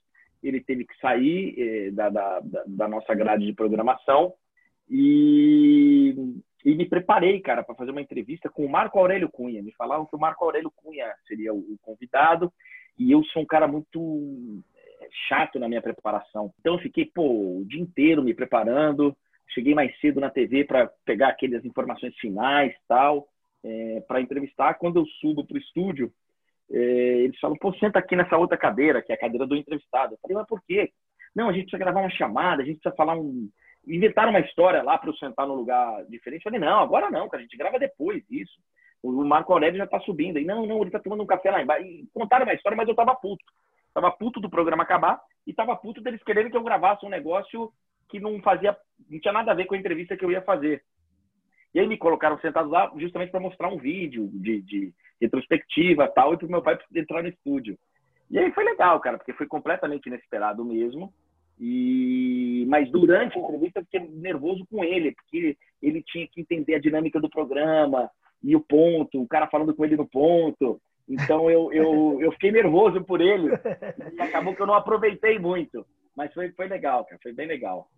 ele 0.43 0.61
teve 0.61 0.85
que 0.85 0.97
sair 1.01 1.55
eh, 1.59 1.91
da, 1.91 2.09
da, 2.09 2.41
da 2.67 2.89
nossa 2.89 3.15
grade 3.15 3.47
de 3.47 3.53
programação. 3.53 4.35
E, 4.91 6.15
e 6.65 6.75
me 6.75 6.89
preparei, 6.89 7.41
cara, 7.41 7.63
para 7.63 7.75
fazer 7.75 7.91
uma 7.91 8.01
entrevista 8.01 8.49
com 8.49 8.65
o 8.65 8.71
Marco 8.71 8.99
Aurélio 8.99 9.29
Cunha. 9.29 9.63
Me 9.63 9.73
falavam 9.73 10.07
que 10.07 10.17
o 10.17 10.19
Marco 10.19 10.45
Aurélio 10.45 10.73
Cunha 10.75 11.13
seria 11.27 11.53
o, 11.53 11.59
o 11.59 11.79
convidado 11.83 12.53
e 12.99 13.13
eu 13.13 13.23
sou 13.25 13.43
um 13.43 13.47
cara 13.47 13.69
muito 13.69 14.63
chato 15.29 15.59
na 15.59 15.69
minha 15.69 15.83
preparação. 15.83 16.53
Então 16.61 16.75
eu 16.75 16.81
fiquei, 16.81 17.07
pô, 17.07 17.61
o 17.61 17.65
dia 17.67 17.81
inteiro 17.81 18.23
me 18.23 18.35
preparando. 18.35 19.17
Cheguei 19.51 19.75
mais 19.75 19.99
cedo 20.01 20.21
na 20.21 20.31
TV 20.31 20.65
para 20.65 20.91
pegar 21.05 21.29
aquelas 21.29 21.65
informações 21.65 22.15
finais 22.17 22.75
tal, 22.87 23.29
é, 23.65 24.01
para 24.07 24.21
entrevistar. 24.21 24.75
Quando 24.75 24.99
eu 25.01 25.07
subo 25.21 25.47
para 25.47 25.57
o 25.57 25.61
estúdio, 25.61 26.13
é, 26.71 26.79
eles 26.79 27.39
falam, 27.41 27.57
pô, 27.57 27.73
senta 27.75 27.99
aqui 27.99 28.15
nessa 28.15 28.37
outra 28.37 28.59
cadeira, 28.59 29.03
que 29.03 29.11
é 29.13 29.15
a 29.15 29.19
cadeira 29.19 29.47
do 29.47 29.57
entrevistado. 29.57 30.15
Eu 30.15 30.19
falei, 30.21 30.37
mas 30.37 30.47
por 30.47 30.63
quê? 30.63 30.93
Não, 31.35 31.49
a 31.49 31.53
gente 31.53 31.63
precisa 31.63 31.79
gravar 31.79 32.01
uma 32.01 32.11
chamada, 32.11 32.63
a 32.63 32.65
gente 32.65 32.81
precisa 32.81 32.97
falar 32.97 33.19
um, 33.19 33.49
inventaram 33.87 34.31
uma 34.31 34.41
história 34.41 34.83
lá 34.83 34.99
para 34.99 35.11
eu 35.11 35.17
sentar 35.17 35.47
num 35.47 35.55
lugar 35.55 36.05
diferente. 36.07 36.45
Eu 36.45 36.53
falei, 36.53 36.61
não, 36.61 36.81
agora 36.81 37.11
não, 37.11 37.29
cara, 37.29 37.41
a 37.41 37.45
gente 37.45 37.57
grava 37.57 37.79
depois 37.79 38.23
isso. 38.31 38.59
O 39.03 39.25
Marco 39.25 39.53
Aurélio 39.53 39.79
já 39.79 39.87
tá 39.87 40.01
subindo. 40.01 40.39
E 40.39 40.45
não, 40.45 40.67
não, 40.67 40.83
ele 40.83 40.91
tá 40.91 40.99
tomando 40.99 41.23
um 41.23 41.27
café 41.27 41.51
lá 41.51 41.63
embaixo. 41.63 41.87
E 41.87 42.07
contaram 42.13 42.45
uma 42.45 42.55
história, 42.55 42.77
mas 42.77 42.89
eu 42.89 42.95
tava 42.95 43.15
puto. 43.15 43.45
Tava 43.99 44.13
puto 44.13 44.39
do 44.39 44.49
programa 44.49 44.85
acabar 44.85 45.21
e 45.45 45.53
tava 45.53 45.75
puto 45.75 46.01
deles 46.01 46.23
querendo 46.23 46.49
que 46.49 46.57
eu 46.57 46.63
gravasse 46.63 47.05
um 47.05 47.09
negócio 47.09 47.73
que 48.09 48.21
não 48.21 48.41
fazia, 48.41 48.77
não 49.11 49.19
tinha 49.19 49.33
nada 49.33 49.51
a 49.51 49.55
ver 49.57 49.65
com 49.65 49.75
a 49.75 49.79
entrevista 49.79 50.17
que 50.17 50.25
eu 50.25 50.31
ia 50.31 50.41
fazer. 50.41 50.85
E 51.75 51.81
aí 51.81 51.87
me 51.89 51.99
colocaram 51.99 52.39
sentado 52.39 52.71
lá 52.71 52.93
justamente 52.97 53.33
para 53.33 53.41
mostrar 53.41 53.67
um 53.67 53.77
vídeo 53.77 54.31
de, 54.35 54.63
de 54.63 54.95
retrospectiva 55.21 56.07
tal, 56.07 56.33
e 56.33 56.37
para 56.37 56.47
meu 56.47 56.63
pai 56.63 56.79
entrar 56.95 57.25
no 57.25 57.29
estúdio. 57.29 57.77
E 58.31 58.39
aí 58.39 58.53
foi 58.53 58.63
legal, 58.63 59.01
cara, 59.01 59.19
porque 59.19 59.33
foi 59.33 59.49
completamente 59.49 60.07
inesperado 60.07 60.65
mesmo. 60.65 61.13
E 61.59 62.65
mas 62.69 62.89
durante 62.93 63.37
a 63.37 63.43
entrevista 63.43 63.81
eu 63.81 63.85
fiquei 63.85 64.09
nervoso 64.11 64.65
com 64.71 64.85
ele, 64.85 65.11
porque 65.11 65.57
ele 65.83 66.05
tinha 66.05 66.29
que 66.29 66.41
entender 66.41 66.77
a 66.77 66.81
dinâmica 66.81 67.21
do 67.21 67.29
programa 67.29 68.09
e 68.45 68.55
o 68.55 68.61
ponto, 68.61 69.21
o 69.21 69.27
cara 69.27 69.49
falando 69.49 69.75
com 69.75 69.85
ele 69.85 69.97
no 69.97 70.07
ponto. 70.07 70.81
Então 71.09 71.51
eu, 71.51 71.73
eu, 71.73 72.19
eu 72.21 72.33
fiquei 72.33 72.53
nervoso 72.53 73.03
por 73.03 73.21
ele 73.21 73.49
e 74.13 74.21
acabou 74.21 74.55
que 74.55 74.61
eu 74.61 74.67
não 74.67 74.75
aproveitei 74.75 75.39
muito. 75.39 75.87
Mas 76.15 76.33
foi, 76.35 76.51
foi 76.53 76.69
legal, 76.69 77.05
cara, 77.05 77.19
foi 77.23 77.33
bem 77.33 77.47
legal. 77.47 77.89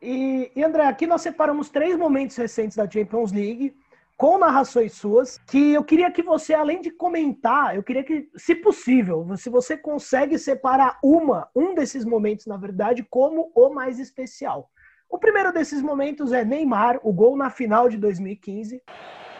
E, 0.00 0.50
e 0.54 0.64
André, 0.64 0.84
aqui 0.84 1.06
nós 1.06 1.22
separamos 1.22 1.68
três 1.68 1.96
momentos 1.96 2.36
recentes 2.36 2.76
da 2.76 2.88
Champions 2.88 3.32
League 3.32 3.74
com 4.16 4.36
narrações 4.36 4.94
suas, 4.94 5.38
que 5.46 5.74
eu 5.74 5.84
queria 5.84 6.10
que 6.10 6.22
você, 6.22 6.52
além 6.52 6.80
de 6.80 6.90
comentar, 6.90 7.76
eu 7.76 7.84
queria 7.84 8.02
que, 8.02 8.28
se 8.36 8.52
possível, 8.52 9.24
se 9.36 9.48
você 9.48 9.76
consegue 9.76 10.36
separar 10.36 10.98
uma, 11.04 11.48
um 11.54 11.72
desses 11.72 12.04
momentos, 12.04 12.44
na 12.44 12.56
verdade, 12.56 13.06
como 13.08 13.52
o 13.54 13.68
mais 13.70 14.00
especial. 14.00 14.68
O 15.08 15.18
primeiro 15.18 15.52
desses 15.52 15.80
momentos 15.80 16.32
é 16.32 16.44
Neymar, 16.44 16.98
o 17.04 17.12
gol 17.12 17.36
na 17.36 17.48
final 17.48 17.88
de 17.88 17.96
2015. 17.96 18.82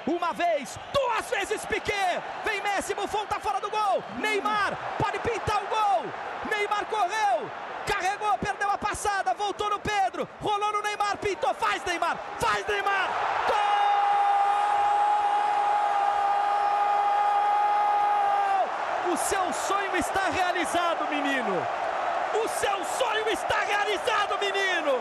Uma 0.09 0.33
vez, 0.33 0.79
duas 0.91 1.29
vezes 1.29 1.67
Piquet, 1.67 2.23
vem 2.43 2.63
Messi, 2.63 2.95
Buffon 2.95 3.27
tá 3.27 3.39
fora 3.39 3.61
do 3.61 3.71
gol, 3.71 4.03
Neymar 4.17 4.75
pode 4.99 5.19
pintar 5.19 5.63
o 5.63 5.67
gol, 5.67 6.07
Neymar 6.51 6.87
correu, 6.87 7.51
carregou, 7.87 8.39
perdeu 8.39 8.71
a 8.71 8.79
passada, 8.79 9.35
voltou 9.35 9.69
no 9.69 9.79
Pedro, 9.79 10.27
rolou 10.41 10.73
no 10.73 10.81
Neymar, 10.81 11.19
pintou, 11.19 11.53
faz 11.53 11.85
Neymar, 11.85 12.17
faz 12.39 12.67
Neymar, 12.67 13.11
gol! 13.49 13.69
O 19.13 19.17
seu 19.19 19.53
sonho 19.53 19.95
está 19.95 20.31
realizado, 20.31 21.07
menino. 21.11 21.67
O 22.33 22.49
seu 22.49 22.85
sonho 22.85 23.29
está 23.29 23.61
realizado, 23.61 24.39
menino. 24.39 24.99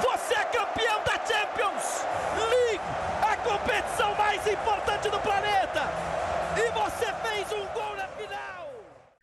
Você 0.00 0.34
é 0.34 0.44
campeão 0.44 1.00
da 1.02 1.12
Champions. 1.26 2.04
League, 2.48 2.69
mais 4.40 4.46
importante 4.46 5.08
do 5.10 5.18
planeta. 5.20 5.82
E 6.56 6.70
você 6.72 7.06
fez 7.06 7.52
um 7.52 7.66
gol 7.74 7.96
na 7.96 8.06
final. 8.08 8.74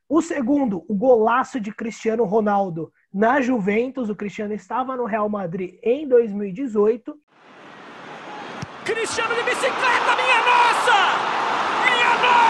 O 0.08 0.22
segundo, 0.22 0.86
o 0.88 0.96
golaço 0.96 1.60
de 1.60 1.72
Cristiano 1.72 2.24
Ronaldo 2.24 2.92
na 3.14 3.42
Juventus. 3.42 4.10
O 4.10 4.16
Cristiano 4.16 4.54
estava 4.54 4.96
no 4.96 5.06
Real 5.06 5.28
Madrid 5.28 5.80
em 5.84 6.08
2018. 6.08 7.16
Cristiano 8.86 9.36
de 9.36 9.44
bicicleta, 9.44 10.16
minha 10.16 10.40
nossa! 10.46 10.98
Minha 11.86 12.14
nossa! 12.22 12.48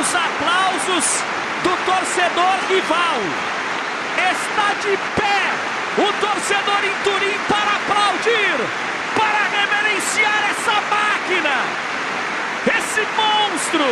os 0.00 0.14
aplausos 0.14 1.22
do 1.62 1.70
torcedor 2.34 2.58
rival. 2.68 3.18
Está 4.32 4.74
de 4.82 4.96
pé 5.14 5.40
o 5.96 6.08
torcedor 6.20 6.84
em 6.84 6.94
Turim 7.04 7.38
para 7.48 7.76
aplaudir, 7.76 8.56
para 9.16 9.42
reverenciar 9.56 10.50
essa 10.50 10.74
máquina, 10.90 11.54
esse 12.76 13.02
monstro, 13.16 13.84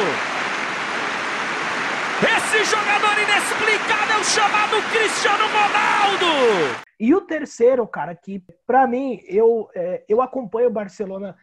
esse 2.36 2.64
jogador 2.64 3.16
inexplicável 3.18 4.24
chamado 4.24 4.90
Cristiano 4.90 5.44
Ronaldo. 5.46 6.82
E 6.98 7.14
o 7.14 7.20
terceiro, 7.20 7.86
cara, 7.86 8.14
que 8.14 8.44
para 8.66 8.86
mim 8.86 9.20
eu, 9.26 9.68
é, 9.74 10.04
eu 10.08 10.20
acompanho 10.20 10.68
o 10.68 10.72
Barcelona 10.72 11.36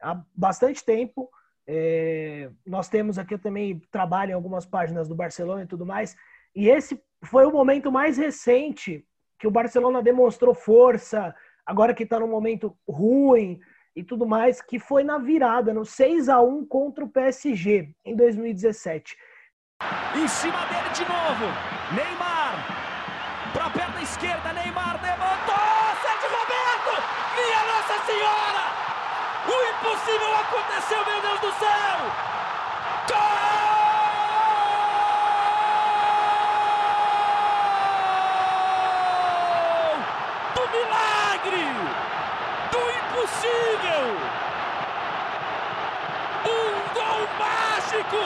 há 0.00 0.20
bastante 0.34 0.84
tempo. 0.84 1.30
É, 1.68 2.48
nós 2.64 2.88
temos 2.88 3.18
aqui 3.18 3.36
também 3.36 3.80
trabalho 3.90 4.30
em 4.30 4.34
algumas 4.34 4.64
páginas 4.64 5.08
do 5.08 5.14
Barcelona 5.14 5.64
e 5.64 5.66
tudo 5.66 5.84
mais. 5.84 6.16
E 6.56 6.68
esse 6.68 7.00
foi 7.22 7.46
o 7.46 7.52
momento 7.52 7.92
mais 7.92 8.16
recente 8.16 9.06
que 9.38 9.46
o 9.46 9.50
Barcelona 9.50 10.02
demonstrou 10.02 10.54
força, 10.54 11.32
agora 11.64 11.94
que 11.94 12.02
está 12.04 12.18
num 12.18 12.26
momento 12.26 12.76
ruim 12.88 13.60
e 13.94 14.02
tudo 14.02 14.26
mais, 14.26 14.60
que 14.60 14.78
foi 14.78 15.04
na 15.04 15.18
virada, 15.18 15.72
no 15.72 15.84
6 15.84 16.28
a 16.28 16.40
1 16.40 16.66
contra 16.66 17.04
o 17.04 17.08
PSG 17.08 17.94
em 18.04 18.16
2017. 18.16 19.16
Em 20.14 20.26
cima 20.26 20.64
dele 20.66 20.88
de 20.94 21.04
novo, 21.04 21.44
Neymar, 21.94 22.54
para 23.52 23.66
a 23.66 23.70
perna 23.70 24.00
esquerda, 24.02 24.52
Neymar 24.52 25.00
levantou, 25.02 25.56
Sérgio 26.00 26.30
Roberto, 26.32 26.92
minha 27.36 27.60
Nossa 27.72 27.96
Senhora! 28.06 28.64
O 29.44 29.56
impossível 29.72 30.34
aconteceu, 30.36 31.04
meu 31.04 31.20
Deus 31.20 31.40
do 31.40 31.52
céu! 31.58 31.98
Gol! 33.08 33.76
Do 40.54 40.62
milagre! 40.76 41.64
Do 42.72 42.80
impossível! 43.56 44.04
Um 46.44 46.94
gol 46.94 47.20
mágico! 47.38 48.22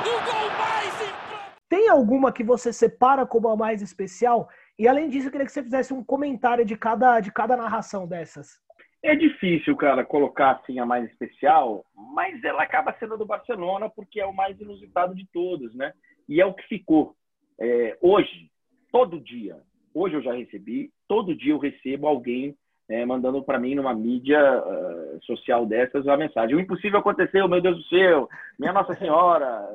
O 0.00 0.14
gol 0.24 0.50
mais 0.58 1.68
Tem 1.68 1.88
alguma 1.88 2.32
que 2.32 2.42
você 2.42 2.72
separa 2.72 3.26
como 3.26 3.48
a 3.48 3.56
mais 3.56 3.82
especial? 3.82 4.48
E 4.78 4.86
além 4.86 5.08
disso, 5.08 5.28
eu 5.28 5.30
queria 5.30 5.46
que 5.46 5.52
você 5.52 5.62
fizesse 5.62 5.92
um 5.92 6.04
comentário 6.04 6.64
de 6.64 6.76
cada, 6.76 7.20
de 7.20 7.32
cada 7.32 7.56
narração 7.56 8.06
dessas. 8.06 8.60
É 9.02 9.14
difícil, 9.14 9.76
cara, 9.76 10.04
colocar 10.04 10.52
assim 10.52 10.78
a 10.80 10.86
mais 10.86 11.08
especial, 11.10 11.84
mas 11.94 12.42
ela 12.42 12.62
acaba 12.62 12.94
sendo 12.98 13.16
do 13.16 13.24
Barcelona 13.24 13.88
porque 13.88 14.20
é 14.20 14.26
o 14.26 14.34
mais 14.34 14.60
inusitado 14.60 15.14
de 15.14 15.26
todos, 15.32 15.72
né? 15.74 15.92
E 16.28 16.40
é 16.40 16.46
o 16.46 16.54
que 16.54 16.64
ficou. 16.64 17.14
É, 17.60 17.96
hoje, 18.00 18.50
todo 18.90 19.20
dia, 19.20 19.56
hoje 19.94 20.16
eu 20.16 20.22
já 20.22 20.32
recebi, 20.32 20.92
todo 21.06 21.34
dia 21.34 21.52
eu 21.52 21.58
recebo 21.58 22.08
alguém 22.08 22.56
é, 22.88 23.04
mandando 23.04 23.42
para 23.42 23.58
mim 23.58 23.74
numa 23.74 23.94
mídia 23.94 24.40
uh, 24.40 25.22
social 25.24 25.66
dessas 25.66 26.04
uma 26.04 26.16
mensagem. 26.16 26.56
O 26.56 26.60
impossível 26.60 27.00
aconteceu, 27.00 27.46
meu 27.46 27.60
Deus 27.60 27.76
do 27.76 27.84
céu, 27.84 28.28
minha 28.58 28.72
Nossa 28.72 28.94
Senhora. 28.96 29.68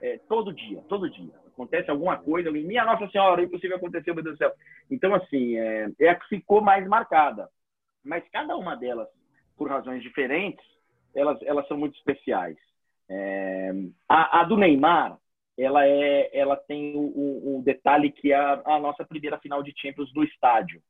É, 0.00 0.18
todo 0.28 0.52
dia, 0.52 0.80
todo 0.88 1.10
dia. 1.10 1.32
Acontece 1.48 1.90
alguma 1.90 2.18
coisa, 2.18 2.50
minha 2.50 2.84
Nossa 2.84 3.08
Senhora, 3.10 3.40
o 3.40 3.44
impossível 3.44 3.76
aconteceu, 3.76 4.14
meu 4.14 4.22
Deus 4.22 4.36
do 4.36 4.38
céu. 4.38 4.52
Então, 4.90 5.14
assim, 5.14 5.56
é, 5.56 5.90
é 6.00 6.08
a 6.08 6.14
que 6.14 6.28
ficou 6.28 6.60
mais 6.60 6.86
marcada. 6.86 7.48
Mas 8.04 8.24
cada 8.30 8.56
uma 8.56 8.76
delas, 8.76 9.08
por 9.56 9.68
razões 9.68 10.02
diferentes, 10.02 10.64
elas, 11.14 11.40
elas 11.42 11.66
são 11.66 11.76
muito 11.76 11.96
especiais. 11.96 12.56
É, 13.08 13.72
a, 14.08 14.40
a, 14.40 14.44
do 14.44 14.56
Neymar, 14.56 15.18
ela, 15.58 15.86
é, 15.86 16.30
ela 16.32 16.56
tem 16.56 16.94
o, 16.94 17.00
o, 17.00 17.58
o 17.58 17.62
detalhe 17.62 18.12
que 18.12 18.32
é 18.32 18.36
a, 18.36 18.62
a, 18.64 18.78
nossa 18.78 19.04
primeira 19.04 19.38
final 19.38 19.62
de 19.62 19.72
Champions 19.76 20.12
no 20.14 20.24
estádio. 20.24 20.82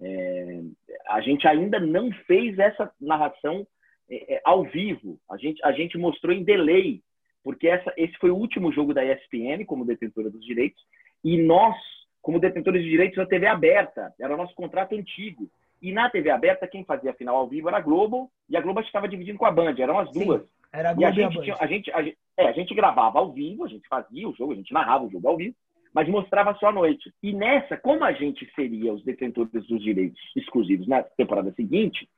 É, 0.00 0.60
a 1.08 1.20
gente 1.20 1.46
ainda 1.46 1.80
não 1.80 2.10
fez 2.26 2.58
essa 2.58 2.90
narração 3.00 3.66
é, 4.10 4.36
é, 4.36 4.40
ao 4.44 4.64
vivo. 4.64 5.18
A 5.30 5.36
gente, 5.36 5.62
a 5.64 5.72
gente 5.72 5.98
mostrou 5.98 6.34
em 6.34 6.44
delay, 6.44 7.02
porque 7.42 7.68
essa, 7.68 7.92
esse 7.96 8.16
foi 8.18 8.30
o 8.30 8.36
último 8.36 8.72
jogo 8.72 8.94
da 8.94 9.04
ESPN 9.04 9.64
como 9.66 9.84
detentora 9.84 10.30
dos 10.30 10.44
direitos, 10.44 10.82
e 11.24 11.36
nós, 11.36 11.76
como 12.22 12.40
detentores 12.40 12.82
de 12.82 12.90
direitos, 12.90 13.18
na 13.18 13.26
TV 13.26 13.46
aberta, 13.46 14.14
era 14.20 14.34
o 14.34 14.36
nosso 14.36 14.54
contrato 14.54 14.94
antigo. 14.94 15.50
E 15.80 15.92
na 15.92 16.10
TV 16.10 16.30
aberta, 16.30 16.66
quem 16.66 16.84
fazia 16.84 17.10
a 17.10 17.14
final 17.14 17.36
ao 17.36 17.48
vivo 17.48 17.68
era 17.68 17.78
a 17.78 17.82
Globo, 17.82 18.30
e 18.48 18.56
a 18.56 18.60
Globo 18.60 18.80
estava 18.80 19.08
dividindo 19.08 19.38
com 19.38 19.46
a 19.46 19.50
Band, 19.50 19.74
eram 19.78 19.98
as 19.98 20.10
duas. 20.10 20.42
Sim, 20.42 20.48
era 20.72 20.90
a 20.90 20.94
Globo 20.94 21.02
e 21.02 21.04
a 21.04 21.10
gente, 21.10 21.40
tinha, 21.42 21.56
a 21.58 21.66
gente, 21.66 21.92
a 21.92 22.02
gente, 22.02 22.18
é, 22.36 22.48
a 22.48 22.52
gente 22.52 22.74
gravava 22.74 23.18
ao 23.18 23.32
vivo, 23.32 23.64
a 23.64 23.68
gente 23.68 23.86
fazia 23.88 24.28
o 24.28 24.34
jogo, 24.34 24.52
a 24.52 24.56
gente 24.56 24.72
narrava 24.72 25.04
o 25.04 25.10
jogo 25.10 25.28
ao 25.28 25.36
vivo, 25.36 25.54
mas 25.94 26.08
mostrava 26.08 26.54
só 26.54 26.68
à 26.68 26.72
noite. 26.72 27.12
E 27.22 27.32
nessa, 27.32 27.76
como 27.76 28.04
a 28.04 28.12
gente 28.12 28.50
seria 28.54 28.92
os 28.92 29.02
detentores 29.04 29.50
dos 29.52 29.82
direitos 29.82 30.20
exclusivos 30.36 30.86
na 30.86 31.02
temporada 31.02 31.52
seguinte, 31.52 32.08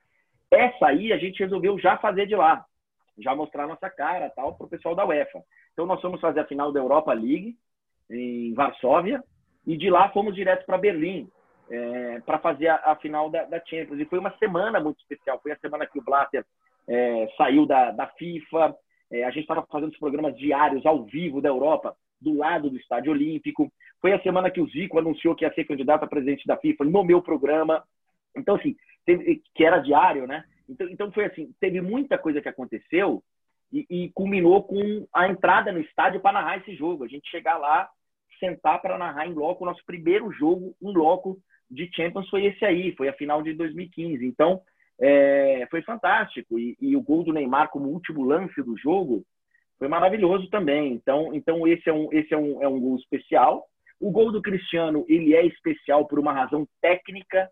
essa 0.49 0.87
aí 0.87 1.13
a 1.13 1.17
gente 1.17 1.39
resolveu 1.39 1.79
já 1.79 1.97
fazer 1.97 2.27
de 2.27 2.35
lá, 2.35 2.65
já 3.17 3.35
mostrar 3.35 3.67
nossa 3.67 3.89
cara 3.89 4.29
tal 4.29 4.55
para 4.55 4.65
o 4.65 4.69
pessoal 4.69 4.95
da 4.95 5.05
UEFA. 5.05 5.41
Então 5.73 5.85
nós 5.85 6.01
fomos 6.01 6.19
fazer 6.19 6.41
a 6.41 6.45
final 6.45 6.71
da 6.71 6.79
Europa 6.79 7.13
League 7.13 7.55
em 8.09 8.53
Varsóvia 8.53 9.23
e 9.65 9.77
de 9.77 9.89
lá 9.89 10.09
fomos 10.09 10.35
direto 10.35 10.65
para 10.65 10.77
Berlim 10.77 11.29
é, 11.71 12.19
para 12.25 12.37
fazer 12.39 12.67
a, 12.67 12.75
a 12.91 12.95
final 12.97 13.29
da, 13.29 13.45
da, 13.45 13.59
Champions. 13.65 13.99
E 13.99 14.05
foi 14.05 14.19
uma 14.19 14.35
semana 14.37 14.79
muito 14.79 14.99
especial. 14.99 15.39
Foi 15.41 15.53
a 15.53 15.57
semana 15.57 15.87
que 15.87 15.97
o 15.97 16.03
Blatter 16.03 16.45
é, 16.87 17.27
saiu 17.37 17.65
da, 17.65 17.91
da 17.91 18.07
FIFA. 18.07 18.75
É, 19.09 19.23
a 19.23 19.31
gente 19.31 19.43
estava 19.43 19.65
fazendo 19.71 19.91
os 19.91 19.97
programas 19.97 20.37
diários 20.37 20.85
ao 20.85 21.05
vivo 21.05 21.41
da 21.41 21.49
Europa, 21.49 21.95
do 22.21 22.37
lado 22.37 22.69
do 22.69 22.77
Estádio 22.77 23.11
Olímpico. 23.11 23.71
Foi 23.99 24.13
a 24.13 24.21
semana 24.21 24.51
que 24.51 24.61
o 24.61 24.67
Zico 24.67 24.99
anunciou 24.99 25.35
que 25.35 25.43
ia 25.43 25.53
ser 25.53 25.65
candidato 25.65 26.03
a 26.03 26.07
presidente 26.07 26.45
da 26.45 26.57
FIFA 26.57 26.85
no 26.85 27.03
meu 27.03 27.21
programa. 27.21 27.83
Então, 28.35 28.55
assim, 28.55 28.75
teve, 29.05 29.41
que 29.55 29.63
era 29.63 29.79
diário, 29.79 30.27
né? 30.27 30.43
Então, 30.69 30.89
então 30.89 31.11
foi 31.11 31.25
assim, 31.25 31.53
teve 31.59 31.81
muita 31.81 32.17
coisa 32.17 32.41
que 32.41 32.47
aconteceu 32.47 33.23
e, 33.71 33.85
e 33.89 34.09
culminou 34.13 34.63
com 34.63 35.07
a 35.13 35.27
entrada 35.27 35.71
no 35.71 35.79
estádio 35.79 36.19
para 36.21 36.33
narrar 36.33 36.57
esse 36.57 36.75
jogo. 36.75 37.03
A 37.03 37.07
gente 37.07 37.29
chegar 37.29 37.57
lá, 37.57 37.89
sentar 38.39 38.81
para 38.81 38.97
narrar 38.97 39.27
em 39.27 39.33
loco, 39.33 39.63
o 39.63 39.67
nosso 39.67 39.83
primeiro 39.85 40.31
jogo 40.31 40.75
em 40.81 40.93
loco 40.93 41.37
de 41.69 41.89
Champions 41.95 42.29
foi 42.29 42.45
esse 42.45 42.65
aí, 42.65 42.93
foi 42.95 43.07
a 43.07 43.13
final 43.13 43.41
de 43.41 43.53
2015. 43.53 44.25
Então, 44.25 44.61
é, 44.99 45.67
foi 45.71 45.81
fantástico. 45.81 46.59
E, 46.59 46.77
e, 46.79 46.95
o 46.95 47.01
gol 47.01 47.23
do 47.23 47.33
Neymar 47.33 47.69
como 47.69 47.89
último 47.89 48.23
lance 48.23 48.61
do 48.61 48.77
jogo 48.77 49.23
foi 49.81 49.87
maravilhoso 49.87 50.47
também. 50.51 50.93
Então, 50.93 51.33
então 51.33 51.67
esse, 51.67 51.89
é 51.89 51.91
um, 51.91 52.07
esse 52.13 52.31
é, 52.31 52.37
um, 52.37 52.61
é 52.61 52.67
um 52.67 52.79
gol 52.79 52.97
especial. 52.97 53.65
O 53.99 54.11
gol 54.11 54.31
do 54.31 54.39
Cristiano, 54.39 55.03
ele 55.09 55.33
é 55.33 55.43
especial 55.43 56.07
por 56.07 56.19
uma 56.19 56.31
razão 56.31 56.67
técnica, 56.79 57.49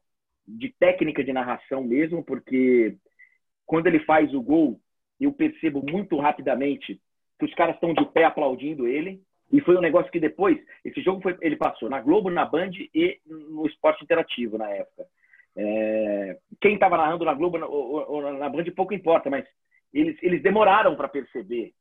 de 0.47 0.71
técnica 0.79 1.23
de 1.23 1.33
narração 1.33 1.83
mesmo, 1.83 2.23
porque 2.23 2.95
quando 3.65 3.87
ele 3.87 4.01
faz 4.01 4.31
o 4.35 4.43
gol, 4.43 4.79
eu 5.19 5.33
percebo 5.33 5.83
muito 5.83 6.19
rapidamente 6.19 7.01
que 7.39 7.45
os 7.45 7.53
caras 7.55 7.73
estão 7.73 7.95
de 7.95 8.05
pé 8.11 8.25
aplaudindo 8.25 8.87
ele. 8.87 9.19
E 9.51 9.59
foi 9.61 9.75
um 9.75 9.81
negócio 9.81 10.11
que 10.11 10.19
depois, 10.19 10.55
esse 10.85 11.01
jogo 11.01 11.23
foi, 11.23 11.35
ele 11.41 11.55
passou 11.55 11.89
na 11.89 11.99
Globo, 11.99 12.29
na 12.29 12.45
Band 12.45 12.73
e 12.93 13.19
no 13.25 13.65
Esporte 13.65 14.03
Interativo 14.03 14.55
na 14.55 14.69
época. 14.69 15.03
É, 15.57 16.37
quem 16.61 16.75
estava 16.75 16.95
narrando 16.95 17.25
na 17.25 17.33
Globo 17.33 17.57
ou, 17.65 18.07
ou, 18.07 18.33
na 18.33 18.47
Band 18.49 18.65
pouco 18.75 18.93
importa, 18.93 19.31
mas 19.31 19.47
eles, 19.91 20.15
eles 20.21 20.43
demoraram 20.43 20.95
para 20.95 21.07
perceber 21.07 21.73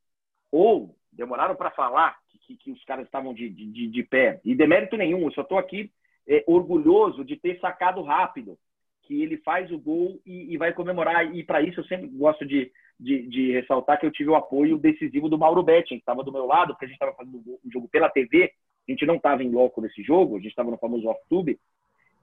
ou 0.51 0.95
demoraram 1.13 1.57
para 1.57 1.71
falar 1.71 2.17
que, 2.29 2.57
que, 2.57 2.71
os 2.71 2.85
caras 2.85 3.05
estavam 3.05 3.35
de, 3.35 3.49
de, 3.49 3.87
de 3.89 4.03
pé. 4.03 4.41
E 4.45 4.55
demérito 4.55 4.97
nenhum, 4.97 5.23
eu 5.23 5.33
só 5.33 5.43
estou 5.43 5.59
aqui 5.59 5.91
é, 6.27 6.45
orgulhoso 6.47 7.25
de 7.25 7.37
ter 7.37 7.59
sacado 7.61 8.03
rápido 8.03 8.59
que 9.03 9.23
ele 9.23 9.39
faz 9.39 9.71
o 9.73 9.79
gol 9.79 10.21
e, 10.25 10.53
e 10.53 10.57
vai 10.57 10.73
comemorar. 10.73 11.35
E 11.35 11.43
para 11.43 11.63
isso 11.63 11.81
eu 11.81 11.85
sempre 11.85 12.07
gosto 12.09 12.47
de, 12.47 12.71
de, 13.01 13.27
de, 13.27 13.53
ressaltar 13.53 13.99
que 13.99 14.07
eu 14.07 14.13
tive 14.13 14.31
o 14.31 14.37
apoio 14.37 14.79
decisivo 14.79 15.29
do 15.29 15.39
Mauro 15.39 15.63
Betting, 15.63 15.95
que 15.95 16.01
estava 16.01 16.23
do 16.23 16.33
meu 16.33 16.47
lado, 16.47 16.75
porque 16.75 16.85
a 16.85 16.89
gente 16.89 16.97
estava 16.97 17.15
fazendo 17.15 17.39
um 17.39 17.71
jogo 17.71 17.89
pela 17.89 18.11
TV, 18.11 18.53
a 18.87 18.93
gente 18.93 19.07
não 19.07 19.17
estava 19.17 19.43
em 19.43 19.51
loco 19.51 19.81
nesse 19.81 20.03
jogo, 20.03 20.37
a 20.37 20.39
gente 20.39 20.51
estava 20.51 20.71
no 20.71 20.79
famoso 20.79 21.09
off-tube. 21.09 21.59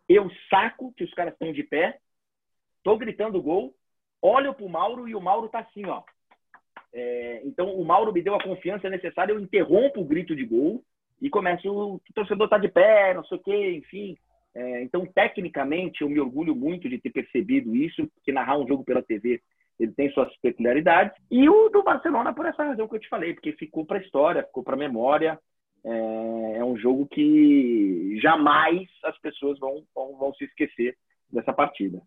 Eu 0.08 0.30
saco 0.50 0.94
que 0.96 1.04
os 1.04 1.14
caras 1.14 1.34
estão 1.34 1.52
de 1.52 1.64
pé, 1.64 2.00
tô 2.84 2.96
gritando 2.98 3.42
gol, 3.42 3.74
olho 4.22 4.54
pro 4.54 4.70
Mauro 4.70 5.08
e 5.08 5.16
o 5.16 5.22
Mauro 5.22 5.50
tá 5.50 5.60
assim, 5.60 5.86
ó. 5.86 6.04
É, 6.98 7.42
então 7.44 7.76
o 7.76 7.84
Mauro 7.84 8.14
me 8.14 8.22
deu 8.22 8.34
a 8.34 8.42
confiança 8.42 8.90
necessária, 8.90 9.34
eu 9.34 9.40
interrompo 9.40 10.00
o 10.00 10.06
grito 10.06 10.34
de 10.34 10.46
gol 10.46 10.82
e 11.22 11.30
começo, 11.30 11.70
o 11.70 12.00
torcedor 12.14 12.48
tá 12.48 12.58
de 12.58 12.70
pé, 12.70 13.14
não 13.14 13.24
sei 13.26 13.38
o 13.38 13.42
quê, 13.42 13.72
enfim. 13.76 14.18
É, 14.56 14.82
então, 14.82 15.06
tecnicamente, 15.06 16.02
eu 16.02 16.10
me 16.10 16.20
orgulho 16.20 16.56
muito 16.56 16.88
de 16.88 16.98
ter 16.98 17.10
percebido 17.10 17.76
isso, 17.76 18.10
que 18.24 18.32
narrar 18.32 18.58
um 18.58 18.68
jogo 18.68 18.86
pela 18.86 19.04
TV 19.04 19.42
ele 19.80 19.92
tem 19.92 20.10
suas 20.12 20.34
peculiaridades. 20.38 21.16
E 21.30 21.48
o 21.50 21.70
do 21.70 21.84
Barcelona, 21.84 22.34
por 22.34 22.46
essa 22.46 22.64
razão 22.64 22.88
que 22.88 22.96
eu 22.96 23.00
te 23.00 23.10
falei, 23.10 23.34
porque 23.34 23.52
ficou 23.54 23.86
para 23.86 23.98
a 23.98 24.02
história, 24.02 24.44
ficou 24.44 24.64
para 24.64 24.76
a 24.76 24.80
memória. 24.80 25.40
É, 25.84 26.58
é, 26.58 26.66
um 26.66 26.78
jogo 26.78 27.06
que 27.08 28.18
jamais 28.22 28.88
as 29.04 29.18
pessoas 29.20 29.60
vão, 29.60 29.84
vão, 29.94 30.18
vão 30.18 30.34
se 30.34 30.46
esquecer 30.46 30.96
dessa 31.32 31.54
partida. 31.54 32.02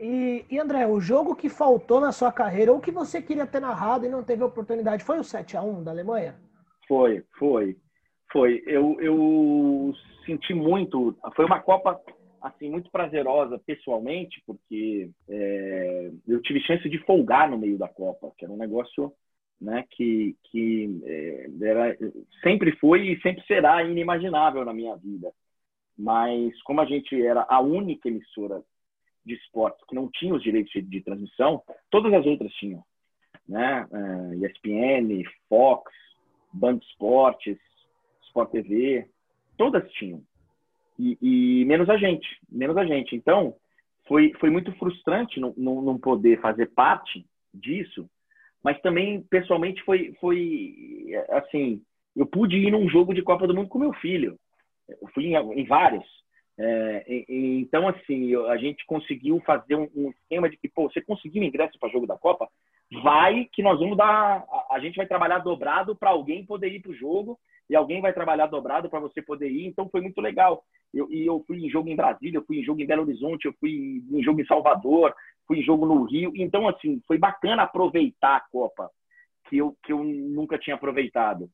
E, 0.00 0.44
e, 0.50 0.58
André, 0.58 0.86
o 0.86 1.00
jogo 1.00 1.34
que 1.34 1.48
faltou 1.48 2.00
na 2.00 2.12
sua 2.12 2.32
carreira, 2.32 2.72
ou 2.72 2.80
que 2.80 2.90
você 2.90 3.20
queria 3.20 3.46
ter 3.46 3.60
narrado 3.60 4.06
e 4.06 4.08
não 4.08 4.22
teve 4.22 4.44
oportunidade, 4.44 5.02
foi 5.02 5.18
o 5.18 5.24
7 5.24 5.56
a 5.56 5.62
1 5.62 5.82
da 5.82 5.90
Alemanha? 5.90 6.36
Foi, 6.86 7.24
foi. 7.38 7.76
Foi. 8.30 8.62
Eu, 8.66 9.00
eu 9.00 9.92
senti 10.24 10.54
muito. 10.54 11.16
Foi 11.34 11.44
uma 11.44 11.60
Copa 11.60 12.00
assim 12.40 12.70
muito 12.70 12.90
prazerosa 12.90 13.58
pessoalmente, 13.66 14.40
porque 14.46 15.10
é, 15.28 16.10
eu 16.26 16.40
tive 16.42 16.60
chance 16.60 16.88
de 16.88 16.98
folgar 17.04 17.50
no 17.50 17.58
meio 17.58 17.76
da 17.76 17.88
Copa, 17.88 18.32
que 18.38 18.44
era 18.44 18.54
um 18.54 18.56
negócio 18.56 19.12
né, 19.60 19.84
que, 19.90 20.36
que 20.44 21.00
é, 21.04 21.48
era, 21.60 21.98
sempre 22.42 22.72
foi 22.76 23.08
e 23.08 23.20
sempre 23.20 23.44
será 23.46 23.82
inimaginável 23.82 24.64
na 24.64 24.72
minha 24.72 24.96
vida. 24.96 25.32
Mas 25.98 26.60
como 26.62 26.80
a 26.80 26.84
gente 26.84 27.20
era 27.20 27.44
a 27.48 27.60
única 27.60 28.08
emissora 28.08 28.62
de 29.28 29.34
esporte 29.34 29.84
que 29.86 29.94
não 29.94 30.10
tinha 30.10 30.34
os 30.34 30.42
direitos 30.42 30.72
de, 30.72 30.82
de 30.82 31.00
transmissão, 31.02 31.62
todas 31.90 32.12
as 32.12 32.26
outras 32.26 32.52
tinham. 32.54 32.82
Né? 33.46 33.86
É, 33.92 34.46
ESPN, 34.46 35.22
Fox, 35.48 35.92
Band 36.52 36.78
Esportes, 36.78 37.58
Sport 38.26 38.50
TV, 38.50 39.06
todas 39.56 39.90
tinham. 39.92 40.22
E, 40.98 41.16
e, 41.22 41.64
menos 41.64 41.88
a 41.88 41.96
gente, 41.96 42.26
menos 42.50 42.76
a 42.76 42.84
gente. 42.84 43.14
Então, 43.14 43.54
foi, 44.06 44.32
foi 44.40 44.50
muito 44.50 44.72
frustrante 44.72 45.38
não, 45.38 45.54
não, 45.56 45.82
não, 45.82 45.98
poder 45.98 46.40
fazer 46.40 46.66
parte 46.66 47.24
disso, 47.54 48.08
mas 48.64 48.80
também, 48.80 49.22
pessoalmente, 49.22 49.82
foi, 49.84 50.14
foi 50.20 50.74
assim, 51.30 51.80
eu 52.16 52.26
pude 52.26 52.56
ir 52.56 52.70
num 52.70 52.88
jogo 52.88 53.14
de 53.14 53.22
Copa 53.22 53.46
do 53.46 53.54
Mundo 53.54 53.68
com 53.68 53.78
meu 53.78 53.92
filho. 53.94 54.36
Eu 54.88 55.08
fui 55.14 55.26
em, 55.26 55.36
em 55.36 55.64
vários. 55.64 56.04
É, 56.58 57.04
e, 57.06 57.60
então, 57.60 57.86
assim, 57.86 58.34
a 58.46 58.56
gente 58.56 58.84
conseguiu 58.84 59.40
fazer 59.46 59.76
um, 59.76 59.88
um, 59.94 60.10
esquema 60.10 60.50
de 60.50 60.56
que, 60.56 60.68
pô, 60.68 60.90
você 60.90 61.00
conseguiu 61.00 61.42
ingresso 61.42 61.78
para 61.78 61.88
jogo 61.88 62.06
da 62.06 62.18
Copa, 62.18 62.48
vai 63.02 63.48
que 63.52 63.62
nós 63.62 63.78
vamos 63.78 63.96
dar, 63.96 64.44
a, 64.50 64.74
a 64.74 64.80
gente 64.80 64.96
vai 64.96 65.06
trabalhar 65.06 65.38
dobrado 65.38 65.94
para 65.94 66.10
alguém 66.10 66.44
poder 66.44 66.72
ir 66.72 66.80
para 66.80 66.90
o 66.90 66.96
jogo 66.96 67.38
e 67.70 67.76
alguém 67.76 68.00
vai 68.00 68.12
trabalhar 68.12 68.46
dobrado 68.46 68.90
para 68.90 68.98
você 68.98 69.22
poder 69.22 69.48
ir. 69.48 69.66
Então, 69.66 69.88
foi 69.88 70.00
muito 70.00 70.20
legal. 70.20 70.64
Eu, 70.92 71.08
e 71.10 71.24
eu 71.24 71.44
fui 71.46 71.64
em 71.64 71.70
jogo 71.70 71.88
em 71.88 71.96
Brasília, 71.96 72.38
eu 72.38 72.44
fui 72.44 72.58
em 72.58 72.64
jogo 72.64 72.80
em 72.80 72.86
Belo 72.86 73.02
Horizonte, 73.02 73.44
eu 73.44 73.54
fui 73.60 74.02
em 74.10 74.22
jogo 74.22 74.40
em 74.40 74.46
Salvador, 74.46 75.14
fui 75.46 75.60
em 75.60 75.62
jogo 75.62 75.86
no 75.86 76.04
Rio. 76.04 76.32
Então, 76.34 76.66
assim, 76.66 77.00
foi 77.06 77.18
bacana 77.18 77.62
aproveitar 77.62 78.36
a 78.36 78.44
Copa, 78.50 78.90
que 79.48 79.58
eu, 79.58 79.76
que 79.84 79.92
eu 79.92 80.02
nunca 80.02 80.58
tinha 80.58 80.74
aproveitado. 80.74 81.48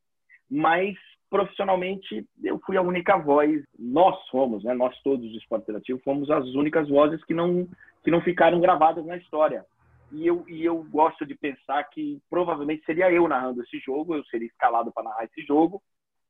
Mas, 0.50 0.96
profissionalmente, 1.34 2.24
eu 2.44 2.60
fui 2.64 2.76
a 2.76 2.82
única 2.82 3.16
voz. 3.18 3.60
Nós 3.76 4.16
fomos, 4.28 4.62
né? 4.62 4.72
Nós 4.72 4.96
todos 5.02 5.28
do 5.28 5.36
Esporte 5.36 5.64
Interativo 5.64 6.00
fomos 6.04 6.30
as 6.30 6.46
únicas 6.54 6.88
vozes 6.88 7.24
que 7.24 7.34
não, 7.34 7.66
que 8.04 8.10
não 8.12 8.20
ficaram 8.20 8.60
gravadas 8.60 9.04
na 9.04 9.16
história. 9.16 9.64
E 10.12 10.24
eu, 10.24 10.44
e 10.46 10.64
eu 10.64 10.84
gosto 10.84 11.26
de 11.26 11.34
pensar 11.34 11.82
que 11.90 12.20
provavelmente 12.30 12.84
seria 12.86 13.10
eu 13.10 13.26
narrando 13.26 13.62
esse 13.62 13.80
jogo, 13.80 14.14
eu 14.14 14.24
seria 14.26 14.46
escalado 14.46 14.92
para 14.92 15.02
narrar 15.02 15.24
esse 15.24 15.44
jogo, 15.44 15.82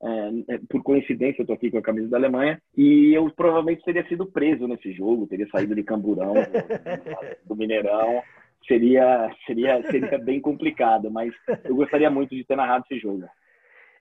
É, 0.03 0.55
é 0.55 0.59
por 0.71 0.83
coincidência, 0.83 1.43
eu 1.43 1.47
tô 1.47 1.53
aqui 1.53 1.71
com 1.71 1.77
a 1.77 1.83
camisa 1.83 2.09
da 2.09 2.17
Alemanha 2.17 2.59
e 2.75 3.13
eu 3.13 3.31
provavelmente 3.31 3.85
teria 3.85 4.09
sido 4.09 4.25
preso 4.25 4.67
nesse 4.67 4.91
jogo, 4.93 5.27
teria 5.27 5.47
saído 5.49 5.75
de 5.75 5.83
Camburão, 5.83 6.33
do, 7.45 7.55
Mineirão. 7.55 8.23
Seria, 8.67 9.31
seria, 9.45 9.83
seria 9.91 10.17
bem 10.19 10.41
complicado, 10.41 11.11
mas 11.11 11.35
eu 11.65 11.77
gostaria 11.77 12.09
muito 12.09 12.35
de 12.35 12.43
ter 12.43 12.57
narrado 12.57 12.87
esse 12.89 12.99
jogo. 12.99 13.29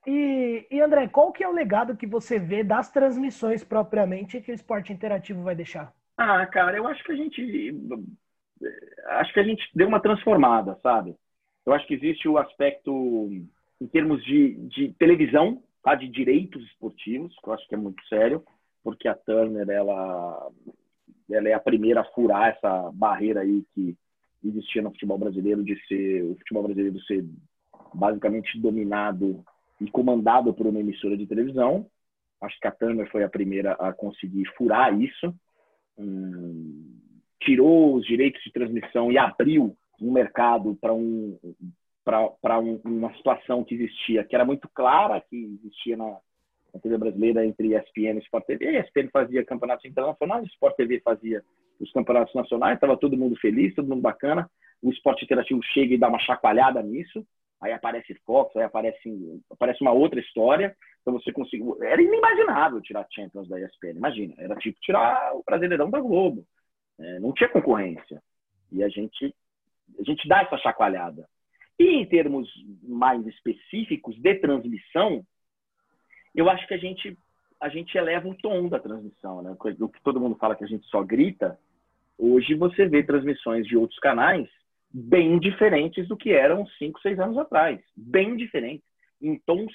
E, 0.05 0.67
e, 0.69 0.81
André, 0.81 1.07
qual 1.07 1.31
que 1.31 1.43
é 1.43 1.47
o 1.47 1.53
legado 1.53 1.95
que 1.95 2.05
você 2.05 2.37
vê 2.37 2.63
das 2.63 2.91
transmissões 2.91 3.63
propriamente 3.63 4.41
que 4.41 4.51
o 4.51 4.55
esporte 4.55 4.91
interativo 4.91 5.43
vai 5.43 5.55
deixar? 5.55 5.93
Ah, 6.17 6.45
cara, 6.45 6.75
eu 6.75 6.87
acho 6.87 7.03
que 7.03 7.11
a 7.11 7.15
gente 7.15 7.73
acho 9.07 9.33
que 9.33 9.39
a 9.39 9.43
gente 9.43 9.63
deu 9.73 9.87
uma 9.87 10.01
transformada, 10.01 10.77
sabe? 10.81 11.15
Eu 11.65 11.73
acho 11.73 11.87
que 11.87 11.93
existe 11.93 12.27
o 12.27 12.37
aspecto 12.37 12.91
em 13.79 13.87
termos 13.87 14.23
de, 14.23 14.53
de 14.67 14.93
televisão, 14.93 15.61
tá? 15.81 15.95
de 15.95 16.07
direitos 16.07 16.63
esportivos, 16.65 17.35
que 17.41 17.49
eu 17.49 17.53
acho 17.53 17.67
que 17.67 17.75
é 17.75 17.77
muito 17.77 18.05
sério, 18.07 18.43
porque 18.83 19.07
a 19.07 19.15
Turner 19.15 19.69
ela, 19.69 20.51
ela 21.31 21.49
é 21.49 21.53
a 21.53 21.59
primeira 21.59 22.01
a 22.01 22.05
furar 22.05 22.49
essa 22.49 22.91
barreira 22.93 23.41
aí 23.41 23.63
que 23.73 23.97
existia 24.43 24.81
no 24.81 24.91
futebol 24.91 25.17
brasileiro 25.17 25.63
de 25.63 25.75
ser 25.87 26.23
o 26.23 26.35
futebol 26.35 26.63
brasileiro 26.63 26.99
ser 27.01 27.25
basicamente 27.93 28.59
dominado 28.59 29.43
e 29.83 29.91
comandado 29.91 30.53
por 30.53 30.67
uma 30.67 30.79
emissora 30.79 31.17
de 31.17 31.25
televisão. 31.25 31.85
Acho 32.41 32.59
que 32.59 32.67
a 32.67 32.71
Turner 32.71 33.09
foi 33.11 33.23
a 33.23 33.29
primeira 33.29 33.73
a 33.73 33.93
conseguir 33.93 34.45
furar 34.57 34.99
isso. 34.99 35.33
Hum, 35.97 36.99
tirou 37.39 37.95
os 37.95 38.05
direitos 38.05 38.41
de 38.43 38.51
transmissão 38.51 39.11
e 39.11 39.17
abriu 39.17 39.75
um 40.01 40.11
mercado 40.11 40.75
para 40.81 40.93
um, 40.93 41.37
para 42.03 42.59
um, 42.59 42.79
uma 42.83 43.13
situação 43.15 43.63
que 43.63 43.75
existia, 43.75 44.23
que 44.23 44.35
era 44.35 44.45
muito 44.45 44.67
clara, 44.73 45.21
que 45.21 45.59
existia 45.61 45.95
na, 45.95 46.17
na 46.73 46.79
TV 46.81 46.97
brasileira 46.97 47.45
entre 47.45 47.75
ESPN 47.75 48.17
e 48.17 48.23
Sport 48.23 48.45
TV. 48.45 48.67
A 48.67 48.81
ESPN 48.81 49.09
fazia 49.11 49.45
campeonatos 49.45 49.85
internacionais, 49.85 50.47
Sport 50.47 50.75
TV 50.75 50.99
fazia 51.01 51.43
os 51.79 51.91
campeonatos 51.91 52.33
nacionais, 52.33 52.75
estava 52.75 52.97
todo 52.97 53.17
mundo 53.17 53.35
feliz, 53.37 53.75
todo 53.75 53.87
mundo 53.87 54.01
bacana. 54.01 54.49
O 54.81 54.89
esporte 54.89 55.23
interativo 55.23 55.61
chega 55.73 55.93
e 55.93 55.97
dá 55.97 56.09
uma 56.09 56.19
chacoalhada 56.19 56.81
nisso, 56.81 57.25
aí 57.63 57.71
aparece 57.71 58.13
Fox, 58.25 58.55
aí 58.55 58.63
aparece, 58.63 59.41
aparece 59.49 59.81
uma 59.81 59.91
outra 59.91 60.19
história. 60.19 60.75
Então 61.01 61.13
você 61.13 61.31
conseguiu. 61.31 61.81
Era 61.81 62.01
inimaginável 62.01 62.81
tirar 62.81 63.07
Champions 63.09 63.47
da 63.47 63.59
ESPN, 63.59 63.95
imagina. 63.95 64.33
Era 64.37 64.55
tipo 64.57 64.79
tirar 64.81 65.33
o 65.33 65.43
Brasileirão 65.43 65.89
da 65.89 65.99
Globo. 65.99 66.45
É, 66.99 67.19
não 67.19 67.33
tinha 67.33 67.49
concorrência. 67.49 68.21
E 68.71 68.83
a 68.83 68.89
gente, 68.89 69.33
a 69.99 70.03
gente 70.03 70.27
dá 70.27 70.41
essa 70.41 70.57
chacoalhada. 70.57 71.27
E 71.79 71.85
em 71.85 72.05
termos 72.05 72.49
mais 72.83 73.25
específicos 73.27 74.15
de 74.21 74.35
transmissão, 74.35 75.23
eu 76.35 76.49
acho 76.49 76.67
que 76.67 76.73
a 76.73 76.77
gente, 76.77 77.17
a 77.59 77.69
gente 77.69 77.97
eleva 77.97 78.27
o 78.27 78.35
tom 78.35 78.67
da 78.67 78.79
transmissão. 78.79 79.41
Né? 79.41 79.55
O 79.79 79.89
que 79.89 80.01
todo 80.03 80.19
mundo 80.19 80.35
fala 80.35 80.55
que 80.55 80.63
a 80.63 80.67
gente 80.67 80.85
só 80.87 81.01
grita, 81.01 81.57
hoje 82.17 82.53
você 82.55 82.85
vê 82.87 83.03
transmissões 83.03 83.65
de 83.65 83.77
outros 83.77 83.99
canais 83.99 84.49
bem 84.93 85.39
diferentes 85.39 86.07
do 86.07 86.15
que 86.15 86.31
eram 86.31 86.65
cinco, 86.77 86.99
seis 87.01 87.19
anos 87.19 87.37
atrás. 87.37 87.79
Bem 87.95 88.35
diferentes. 88.35 88.85
Em 89.21 89.39
tons 89.39 89.71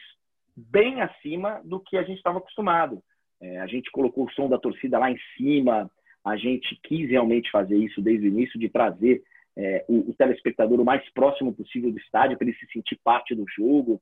bem 0.57 1.00
acima 1.00 1.61
do 1.64 1.81
que 1.81 1.96
a 1.96 2.02
gente 2.02 2.18
estava 2.18 2.38
acostumado. 2.38 3.02
É, 3.40 3.61
a 3.61 3.66
gente 3.66 3.90
colocou 3.90 4.24
o 4.24 4.31
som 4.33 4.48
da 4.48 4.59
torcida 4.59 4.98
lá 4.98 5.11
em 5.11 5.18
cima, 5.37 5.90
a 6.24 6.37
gente 6.37 6.78
quis 6.83 7.09
realmente 7.09 7.50
fazer 7.50 7.76
isso 7.76 8.02
desde 8.02 8.26
o 8.26 8.28
início, 8.28 8.59
de 8.59 8.68
trazer 8.68 9.22
é, 9.57 9.85
o, 9.88 10.11
o, 10.11 10.14
telespectador 10.14 10.81
o 10.81 10.85
mais 10.85 11.09
próximo 11.12 11.54
possível 11.54 11.90
do 11.90 11.98
estádio, 11.98 12.37
para 12.37 12.46
ele 12.46 12.57
se 12.57 12.66
sentir 12.72 12.98
parte 13.02 13.35
do 13.35 13.44
jogo. 13.57 14.00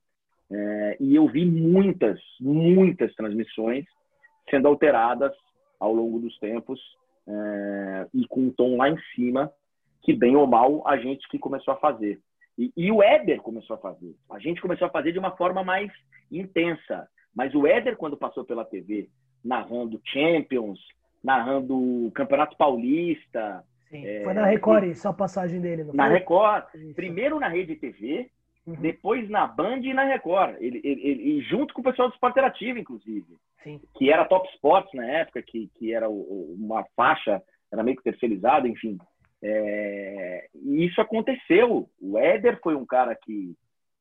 É, 0.51 0.97
e 1.01 1.15
eu 1.15 1.27
vi 1.29 1.45
muitas, 1.45 2.21
muitas 2.41 3.15
transmissões 3.15 3.85
sendo 4.49 4.69
alteradas 4.69 5.33
ao 5.79 5.93
longo 5.93 6.21
dos 6.21 6.39
tempos 6.39 6.81
é, 7.27 8.07
e 8.15 8.27
com 8.29 8.43
um 8.43 8.51
tom 8.51 8.77
lá 8.77 8.89
em 8.89 8.99
cima, 9.15 9.51
que 10.07 10.15
bem 10.15 10.37
ou 10.37 10.47
mal 10.47 10.87
a 10.87 10.97
gente 10.97 11.29
que 11.29 11.37
começou 11.37 11.75
a 11.75 11.79
fazer. 11.79 12.21
E, 12.57 12.73
e, 12.77 12.93
o 12.93 13.03
Éder 13.03 13.43
começou 13.43 13.75
a 13.75 13.79
fazer. 13.79 14.15
A 14.31 14.39
gente 14.39 14.63
começou 14.63 14.87
a 14.87 14.91
fazer 14.91 15.11
de 15.11 15.19
uma 15.19 15.33
forma 15.33 15.65
mais 15.65 15.91
intensa. 16.31 17.09
Mas 17.35 17.53
o 17.55 17.67
Éder, 17.67 17.97
quando 17.97 18.17
passou 18.17 18.45
pela 18.45 18.65
TV, 18.65 19.11
narrando 19.45 20.01
Champions, 20.05 20.79
narrando 21.23 22.11
Campeonato 22.15 22.57
Paulista. 22.57 23.65
Sim, 23.91 24.07
é, 24.07 24.23
foi 24.23 24.33
na 24.33 24.47
Record 24.47 24.85
e, 24.85 24.95
só 24.95 25.09
a 25.09 25.13
passagem 25.13 25.61
dele. 25.61 25.85
na 25.93 26.07
foi? 26.07 26.19
Record. 26.19 26.65
Isso. 26.77 26.95
Primeiro 26.95 27.41
na 27.41 27.49
Rede 27.49 27.75
TV, 27.75 28.31
uhum. 28.65 28.77
depois 28.77 29.29
na 29.29 29.49
Band 29.49 29.81
e 29.81 29.93
na 29.93 30.05
Record. 30.05 30.55
Ele, 30.61 30.81
ele, 30.85 31.01
ele, 31.03 31.41
junto 31.43 31.75
com 31.75 31.81
o 31.81 31.85
pessoal 31.85 32.09
do 32.09 32.15
Esporte 32.15 32.35
Interativo, 32.35 32.79
inclusive. 32.79 33.37
Sim. 33.65 33.81
Que 33.99 34.13
era 34.13 34.25
Top 34.25 34.49
Sports 34.55 34.95
na 34.95 35.05
época, 35.05 35.43
que, 35.43 35.69
que 35.77 35.93
era 35.93 36.09
o, 36.09 36.55
uma 36.57 36.85
faixa, 36.97 37.43
era 37.73 37.83
meio 37.83 37.97
que 37.97 38.05
terceirizado, 38.05 38.69
enfim. 38.69 38.97
É, 39.49 40.49
e 40.55 40.85
isso 40.85 41.01
aconteceu. 41.01 41.89
O 42.01 42.19
Éder 42.19 42.59
foi 42.61 42.75
um 42.75 42.85
cara 42.85 43.15
que, 43.15 43.55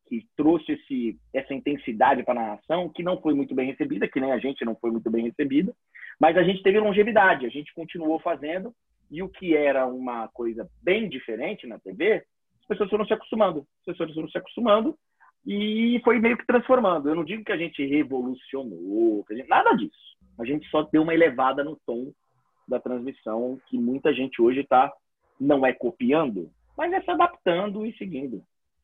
que 0.08 0.25
trouxe 0.36 0.71
esse, 0.71 1.19
essa 1.31 1.53
intensidade 1.53 2.23
para 2.23 2.39
a 2.39 2.43
narração, 2.43 2.89
que 2.89 3.03
não 3.03 3.21
foi 3.21 3.36
muito 3.36 3.53
bem 3.53 3.67
recebida, 3.67 4.08
que 4.08 4.19
nem 4.19 4.31
a 4.31 4.39
gente 4.39 4.65
não 4.65 4.75
foi 4.75 4.89
muito 4.89 5.10
bem 5.12 5.25
recebida. 5.25 5.71
Mas 6.19 6.36
a 6.36 6.41
gente 6.41 6.63
teve 6.63 6.79
longevidade, 6.79 7.45
a 7.45 7.49
gente 7.49 7.73
continuou 7.75 8.19
fazendo, 8.19 8.73
e 9.12 9.21
o 9.21 9.29
que 9.29 9.55
era 9.55 9.86
uma 9.86 10.27
coisa 10.29 10.67
bem 10.81 11.08
diferente 11.08 11.67
na 11.67 11.77
TV, 11.77 12.23
as 12.62 12.67
pessoas 12.67 12.89
foram 12.89 13.05
se 13.05 13.13
acostumando, 13.13 13.60
as 13.60 13.86
pessoas 13.86 14.13
foram 14.15 14.29
se 14.29 14.38
acostumando, 14.38 14.97
e 15.45 16.01
foi 16.03 16.17
meio 16.17 16.38
que 16.38 16.47
transformando. 16.47 17.08
Eu 17.08 17.15
não 17.15 17.23
digo 17.23 17.43
que 17.43 17.51
a 17.51 17.58
gente 17.58 17.86
revolucionou, 17.86 19.23
a 19.29 19.34
gente, 19.36 19.47
nada 19.47 19.73
disso. 19.73 20.15
A 20.39 20.43
gente 20.45 20.67
só 20.69 20.81
deu 20.81 21.03
uma 21.03 21.13
elevada 21.13 21.63
no 21.63 21.79
tom 21.86 22.12
da 22.67 22.79
transmissão, 22.79 23.60
que 23.67 23.77
muita 23.77 24.12
gente 24.12 24.41
hoje 24.41 24.62
está, 24.62 24.91
não 25.39 25.65
é 25.65 25.74
copiando, 25.74 26.52
mas 26.78 26.91
é 26.93 27.02
se 27.02 27.12
adaptando 27.12 27.86
e 27.86 27.95
seguindo. 27.98 28.43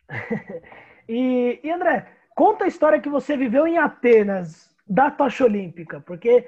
e, 1.07 1.59
e 1.63 1.71
André, 1.71 2.07
conta 2.35 2.65
a 2.65 2.67
história 2.67 2.99
que 2.99 3.09
você 3.09 3.35
viveu 3.37 3.67
em 3.67 3.77
Atenas, 3.77 4.71
da 4.87 5.09
tocha 5.09 5.45
olímpica, 5.45 6.01
porque 6.01 6.45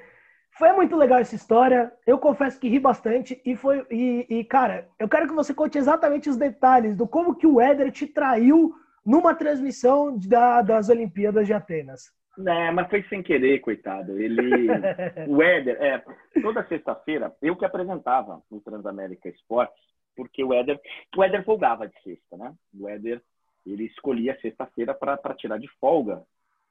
foi 0.50 0.72
muito 0.72 0.96
legal 0.96 1.18
essa 1.18 1.34
história. 1.34 1.92
Eu 2.06 2.18
confesso 2.18 2.60
que 2.60 2.68
ri 2.68 2.78
bastante 2.78 3.40
e 3.44 3.56
foi 3.56 3.86
e, 3.90 4.26
e, 4.28 4.44
cara, 4.44 4.88
eu 4.98 5.08
quero 5.08 5.26
que 5.26 5.34
você 5.34 5.54
conte 5.54 5.78
exatamente 5.78 6.28
os 6.28 6.36
detalhes 6.36 6.96
do 6.96 7.06
como 7.06 7.34
que 7.34 7.46
o 7.46 7.60
Éder 7.60 7.90
te 7.90 8.06
traiu 8.06 8.74
numa 9.04 9.34
transmissão 9.34 10.16
da, 10.18 10.62
das 10.62 10.88
Olimpíadas 10.88 11.46
de 11.46 11.52
Atenas. 11.52 12.12
É, 12.38 12.70
mas 12.72 12.88
foi 12.88 13.02
sem 13.04 13.22
querer, 13.22 13.60
coitado. 13.60 14.18
Ele, 14.18 14.66
o 15.28 15.42
Éder, 15.42 15.80
é, 15.80 16.02
toda 16.40 16.66
sexta-feira 16.66 17.34
eu 17.40 17.56
que 17.56 17.64
apresentava 17.64 18.42
o 18.50 18.60
Transamérica 18.60 19.28
Esportes, 19.28 19.82
porque 20.16 20.42
o 20.42 20.52
Éder, 20.52 20.80
o 21.16 21.22
Éder 21.22 21.44
folgava 21.44 21.86
de 21.86 22.02
sexta, 22.02 22.36
né? 22.36 22.52
O 22.78 22.88
Éder 22.88 23.22
ele 23.66 23.84
escolhia 23.84 24.38
sexta-feira 24.40 24.94
para 24.94 25.34
tirar 25.34 25.58
de 25.58 25.68
folga 25.80 26.22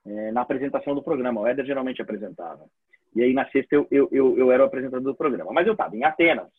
é, 0.06 0.32
na 0.32 0.42
apresentação 0.42 0.94
do 0.94 1.04
programa. 1.04 1.42
O 1.42 1.48
Éder 1.48 1.66
geralmente 1.66 2.02
apresentava. 2.02 2.66
E 3.16 3.24
aí 3.24 3.34
na 3.34 3.50
sexta 3.50 3.76
eu, 3.76 3.88
eu, 3.90 4.10
eu, 4.12 4.38
eu 4.38 4.52
era 4.52 4.64
o 4.64 4.66
apresentador 4.66 5.04
do 5.04 5.16
programa. 5.16 5.52
Mas 5.52 5.66
eu 5.66 5.74
estava 5.74 5.96
em 5.96 6.04
Atenas. 6.04 6.52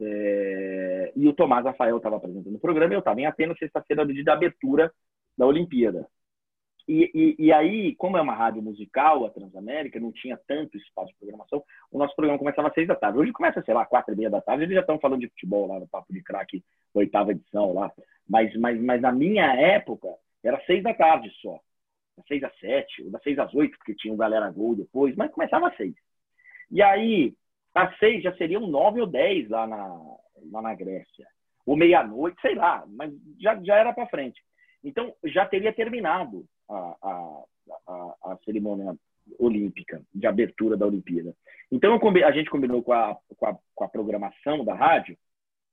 É... 0.00 1.12
E 1.14 1.28
o 1.28 1.34
Tomás 1.34 1.64
Rafael 1.64 1.96
estava 1.96 2.16
apresentando 2.16 2.54
o 2.54 2.60
programa 2.60 2.94
e 2.94 2.96
eu 2.96 3.00
estava 3.00 3.20
em 3.20 3.26
Atenas, 3.26 3.58
sexta-feira, 3.58 4.04
no 4.04 4.12
dia 4.12 4.24
da 4.24 4.32
abertura 4.32 4.92
da 5.36 5.46
Olimpíada. 5.46 6.06
E, 6.92 7.08
e, 7.14 7.46
e, 7.46 7.52
aí, 7.52 7.94
como 7.94 8.18
é 8.18 8.20
uma 8.20 8.34
rádio 8.34 8.60
musical, 8.60 9.24
a 9.24 9.30
Transamérica, 9.30 10.00
não 10.00 10.10
tinha 10.10 10.36
tanto 10.36 10.76
espaço 10.76 11.12
de 11.12 11.18
programação, 11.18 11.62
o 11.92 11.96
nosso 11.96 12.16
programa 12.16 12.36
começava 12.36 12.66
às 12.66 12.74
seis 12.74 12.88
da 12.88 12.96
tarde. 12.96 13.16
Hoje 13.16 13.30
começa, 13.30 13.62
sei 13.62 13.72
lá, 13.72 13.86
quatro 13.86 14.12
e 14.12 14.16
meia 14.16 14.28
da 14.28 14.40
tarde, 14.40 14.64
eles 14.64 14.74
já 14.74 14.80
estão 14.80 14.98
falando 14.98 15.20
de 15.20 15.28
futebol 15.28 15.68
lá 15.68 15.78
no 15.78 15.86
Papo 15.86 16.12
de 16.12 16.20
Craque, 16.20 16.64
oitava 16.92 17.30
edição 17.30 17.72
lá. 17.72 17.92
Mas, 18.28 18.52
mas, 18.56 18.80
mas 18.80 19.00
na 19.00 19.12
minha 19.12 19.54
época, 19.54 20.08
era 20.42 20.60
seis 20.66 20.82
da 20.82 20.92
tarde 20.92 21.30
só 21.40 21.60
das 22.16 22.26
6 22.26 22.44
às 22.44 22.58
7, 22.58 23.02
ou 23.04 23.10
das 23.10 23.22
6 23.22 23.38
às 23.38 23.54
8, 23.54 23.76
porque 23.78 23.94
tinha 23.94 24.12
o 24.12 24.16
Galera 24.16 24.50
Gol 24.50 24.74
depois, 24.74 25.14
mas 25.16 25.30
começava 25.30 25.68
às 25.68 25.76
6. 25.76 25.94
E 26.70 26.82
aí, 26.82 27.34
às 27.74 27.96
6 27.98 28.22
já 28.22 28.34
seriam 28.36 28.66
9 28.66 29.00
ou 29.00 29.06
10 29.06 29.48
lá 29.48 29.66
na, 29.66 30.00
lá 30.50 30.62
na 30.62 30.74
Grécia. 30.74 31.26
Ou 31.64 31.76
meia-noite, 31.76 32.40
sei 32.40 32.54
lá, 32.54 32.84
mas 32.88 33.12
já, 33.38 33.58
já 33.62 33.76
era 33.76 33.92
para 33.92 34.06
frente. 34.06 34.42
Então, 34.82 35.14
já 35.24 35.46
teria 35.46 35.72
terminado 35.72 36.44
a, 36.70 36.96
a, 37.02 37.44
a, 37.88 38.32
a, 38.32 38.38
cerimônia 38.44 38.96
olímpica, 39.38 40.02
de 40.14 40.26
abertura 40.26 40.76
da 40.76 40.86
Olimpíada. 40.86 41.34
Então, 41.70 41.98
a 42.24 42.32
gente 42.32 42.50
combinou 42.50 42.82
com 42.82 42.92
a, 42.92 43.16
com 43.36 43.46
a, 43.46 43.58
com 43.74 43.84
a 43.84 43.88
programação 43.88 44.64
da 44.64 44.74
rádio, 44.74 45.16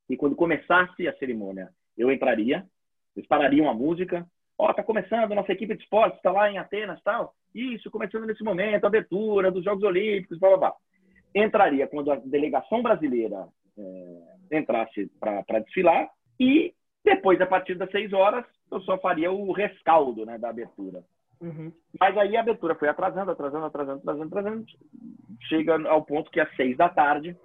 e 0.10 0.15
quando 0.15 0.36
começasse 0.36 1.07
a 1.07 1.17
cerimônia, 1.17 1.69
eu 1.97 2.12
entraria, 2.12 2.65
eles 3.15 3.27
parariam 3.27 3.69
a 3.69 3.73
música, 3.73 4.27
Ó, 4.60 4.73
tá 4.73 4.81
começando, 4.81 5.36
nossa 5.36 5.51
equipe 5.51 5.75
de 5.75 5.83
esportes 5.83 6.17
está 6.17 6.31
lá 6.31 6.51
em 6.51 6.57
Atenas 6.57 6.99
tal. 7.03 7.36
Isso, 7.53 7.91
começando 7.91 8.25
nesse 8.25 8.43
momento, 8.43 8.86
abertura 8.86 9.51
dos 9.51 9.63
Jogos 9.63 9.83
Olímpicos, 9.83 10.39
blá 10.39 10.49
blá 10.49 10.57
blá. 10.57 10.75
Entraria 11.36 11.88
quando 11.88 12.12
a 12.12 12.15
delegação 12.15 12.81
brasileira 12.81 13.47
é, 13.77 14.57
entrasse 14.57 15.12
para 15.19 15.60
desfilar 15.60 16.10
e 16.39 16.73
depois, 17.08 17.39
a 17.39 17.46
partir 17.46 17.76
das 17.76 17.89
seis 17.89 18.12
horas, 18.12 18.46
eu 18.70 18.82
só 18.82 18.98
faria 18.98 19.32
o 19.32 19.52
rescaldo 19.54 20.26
né, 20.26 20.38
da 20.38 20.50
abertura. 20.50 21.04
Uhum. 21.39 21.72
Mas 22.00 22.17
aí 22.17 22.36
a 22.36 22.41
abertura 22.41 22.76
foi 22.76 22.89
atrasando, 22.89 23.32
atrasando, 23.32 23.65
atrasando, 23.65 24.00
atrasando, 24.00 24.28
atrasando. 24.28 24.65
Chega 25.48 25.88
ao 25.88 26.04
ponto 26.04 26.30
que 26.32 26.39
às 26.39 26.54
seis 26.56 26.76
da 26.76 26.89
tarde, 26.89 27.38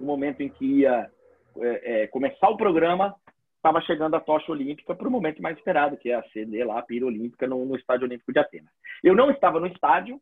no 0.00 0.06
momento 0.06 0.40
em 0.40 0.48
que 0.48 0.80
ia 0.80 1.10
é, 1.58 2.02
é, 2.02 2.06
começar 2.06 2.48
o 2.48 2.56
programa, 2.56 3.14
estava 3.56 3.80
chegando 3.82 4.14
a 4.14 4.20
tocha 4.20 4.50
olímpica 4.50 4.94
para 4.94 5.06
o 5.06 5.10
momento 5.10 5.42
mais 5.42 5.56
esperado, 5.58 5.96
que 5.96 6.10
é 6.10 6.14
acender 6.14 6.66
lá 6.66 6.78
a 6.78 6.82
pira 6.82 7.04
olímpica 7.04 7.46
no, 7.46 7.64
no, 7.66 7.76
Estádio 7.76 8.06
Olímpico 8.06 8.32
de 8.32 8.38
Atenas. 8.38 8.72
Eu 9.04 9.14
não 9.14 9.30
estava 9.30 9.60
no 9.60 9.66
estádio, 9.66 10.18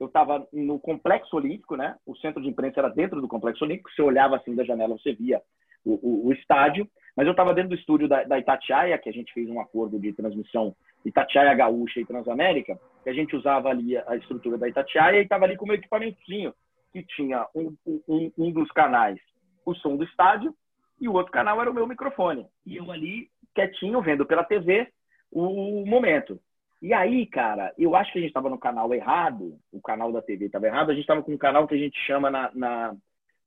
eu 0.00 0.08
estava 0.08 0.46
no 0.52 0.80
Complexo 0.80 1.36
Olímpico, 1.36 1.76
né? 1.76 1.96
O 2.04 2.16
centro 2.16 2.42
de 2.42 2.48
imprensa 2.48 2.80
era 2.80 2.88
dentro 2.88 3.20
do 3.20 3.28
Complexo 3.28 3.64
Olímpico. 3.64 3.90
Você 3.90 4.02
olhava 4.02 4.36
assim 4.36 4.54
da 4.54 4.64
janela, 4.64 4.98
você 4.98 5.12
via 5.12 5.40
o, 5.84 5.94
o, 6.02 6.28
o 6.28 6.32
estádio. 6.32 6.88
Mas 7.16 7.26
eu 7.26 7.30
estava 7.30 7.54
dentro 7.54 7.70
do 7.70 7.76
estúdio 7.76 8.08
da, 8.08 8.24
da, 8.24 8.38
Itatiaia, 8.38 8.98
que 8.98 9.08
a 9.08 9.12
gente 9.12 9.32
fez 9.32 9.48
um 9.48 9.60
acordo 9.60 9.98
de 10.00 10.12
transmissão 10.12 10.74
Itatiaia 11.04 11.54
Gaúcha 11.54 12.00
e 12.00 12.04
Transamérica, 12.04 12.78
que 13.02 13.10
a 13.10 13.12
gente 13.12 13.36
usava 13.36 13.68
ali 13.68 13.96
a 13.96 14.16
estrutura 14.16 14.58
da 14.58 14.68
Itatiaia 14.68 15.18
e 15.18 15.22
estava 15.22 15.44
ali 15.44 15.56
com 15.56 15.64
o 15.64 15.68
meu 15.68 15.76
equipamentozinho, 15.76 16.52
que 16.92 17.02
tinha 17.04 17.46
um, 17.54 17.76
um, 17.86 18.32
um 18.36 18.50
dos 18.50 18.70
canais, 18.72 19.18
o 19.64 19.74
som 19.74 19.96
do 19.96 20.04
estádio, 20.04 20.54
e 21.00 21.08
o 21.08 21.12
outro 21.12 21.32
canal 21.32 21.60
era 21.60 21.70
o 21.70 21.74
meu 21.74 21.86
microfone. 21.86 22.46
E 22.66 22.76
eu 22.76 22.90
ali, 22.90 23.28
quietinho, 23.54 24.00
vendo 24.00 24.26
pela 24.26 24.44
TV 24.44 24.88
o 25.30 25.84
momento. 25.86 26.40
E 26.80 26.92
aí, 26.92 27.26
cara, 27.26 27.72
eu 27.78 27.96
acho 27.96 28.12
que 28.12 28.18
a 28.18 28.20
gente 28.20 28.30
estava 28.30 28.50
no 28.50 28.58
canal 28.58 28.92
errado, 28.92 29.58
o 29.72 29.80
canal 29.80 30.12
da 30.12 30.20
TV 30.20 30.46
estava 30.46 30.66
errado, 30.66 30.90
a 30.90 30.92
gente 30.92 31.02
estava 31.02 31.22
com 31.22 31.32
um 31.32 31.38
canal 31.38 31.66
que 31.66 31.74
a 31.74 31.78
gente 31.78 31.98
chama 32.06 32.30
na, 32.30 32.50
na, 32.54 32.94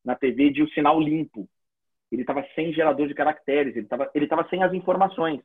na 0.04 0.16
TV 0.16 0.50
de 0.50 0.64
o 0.64 0.70
sinal 0.70 1.00
limpo. 1.00 1.48
Ele 2.12 2.22
estava 2.22 2.46
sem 2.56 2.74
gerador 2.74 3.08
de 3.08 3.14
caracteres, 3.14 3.76
ele 3.76 3.86
estava 3.86 4.10
ele 4.14 4.28
tava 4.28 4.48
sem 4.50 4.64
as 4.64 4.74
informações. 4.74 5.42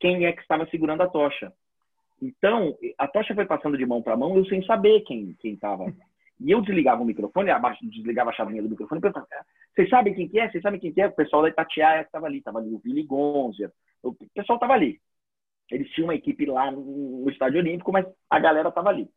Quem 0.00 0.26
é 0.26 0.32
que 0.32 0.42
estava 0.42 0.66
segurando 0.66 1.02
a 1.02 1.08
tocha? 1.08 1.52
Então, 2.20 2.76
a 2.98 3.08
tocha 3.08 3.34
foi 3.34 3.44
passando 3.44 3.76
de 3.76 3.84
mão 3.84 4.00
para 4.00 4.16
mão, 4.16 4.36
eu 4.36 4.44
sem 4.46 4.64
saber 4.64 5.00
quem 5.02 5.36
estava. 5.42 5.92
E 6.40 6.50
eu 6.50 6.60
desligava 6.60 7.02
o 7.02 7.04
microfone, 7.04 7.50
desligava 7.82 8.30
a 8.30 8.32
chavinha 8.32 8.62
do 8.62 8.68
microfone 8.68 8.98
e 8.98 9.02
perguntava, 9.02 9.26
vocês 9.74 9.88
sabem 9.88 10.12
quem 10.12 10.28
que 10.28 10.40
é? 10.40 10.50
Vocês 10.50 10.62
sabem 10.62 10.80
quem 10.80 10.92
que 10.92 11.00
é? 11.00 11.06
O 11.06 11.12
pessoal 11.12 11.42
da 11.42 11.48
Itatiaia 11.48 12.02
estava 12.02 12.26
ali, 12.26 12.38
estava 12.38 12.58
ali 12.58 12.74
o 12.74 12.80
Billy 12.80 13.04
Gonza, 13.04 13.72
o 14.02 14.12
pessoal 14.34 14.56
estava 14.56 14.72
ali. 14.72 15.00
Eles 15.70 15.88
tinham 15.90 16.08
uma 16.08 16.14
equipe 16.14 16.44
lá 16.44 16.70
no, 16.70 17.28
Estádio 17.30 17.60
Olímpico, 17.60 17.92
mas 17.92 18.06
a 18.28 18.38
galera 18.38 18.68
estava 18.68 18.88
ali. 18.88 19.08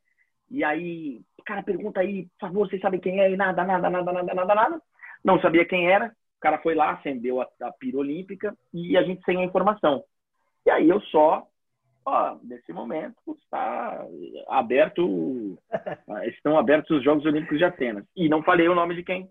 E 0.49 0.63
aí, 0.63 1.21
cara, 1.45 1.63
pergunta 1.63 1.99
aí, 1.99 2.27
por 2.39 2.47
favor, 2.47 2.69
vocês 2.69 2.81
sabem 2.81 2.99
quem 2.99 3.19
é? 3.19 3.31
E 3.31 3.35
nada, 3.35 3.63
nada, 3.63 3.89
nada, 3.89 4.13
nada, 4.13 4.33
nada, 4.33 4.55
nada. 4.55 4.81
Não 5.23 5.41
sabia 5.41 5.65
quem 5.65 5.91
era. 5.91 6.15
O 6.45 6.47
cara 6.47 6.59
foi 6.59 6.75
lá, 6.75 6.91
acendeu 6.91 7.41
a, 7.41 7.47
a 7.59 7.71
pira 7.71 7.97
olímpica 7.97 8.55
e 8.71 8.95
a 8.95 9.01
gente 9.01 9.23
sem 9.23 9.35
a 9.37 9.43
informação. 9.43 10.03
E 10.63 10.69
aí 10.69 10.87
eu 10.87 11.01
só, 11.01 11.47
ó, 12.05 12.37
nesse 12.43 12.71
momento 12.71 13.15
está 13.43 14.05
aberto, 14.47 15.57
estão 16.27 16.55
abertos 16.55 16.97
os 16.97 17.03
Jogos 17.03 17.25
Olímpicos 17.25 17.57
de 17.57 17.65
Atenas. 17.65 18.05
E 18.15 18.29
não 18.29 18.43
falei 18.43 18.67
o 18.69 18.75
nome 18.75 18.93
de 18.93 19.01
quem. 19.01 19.27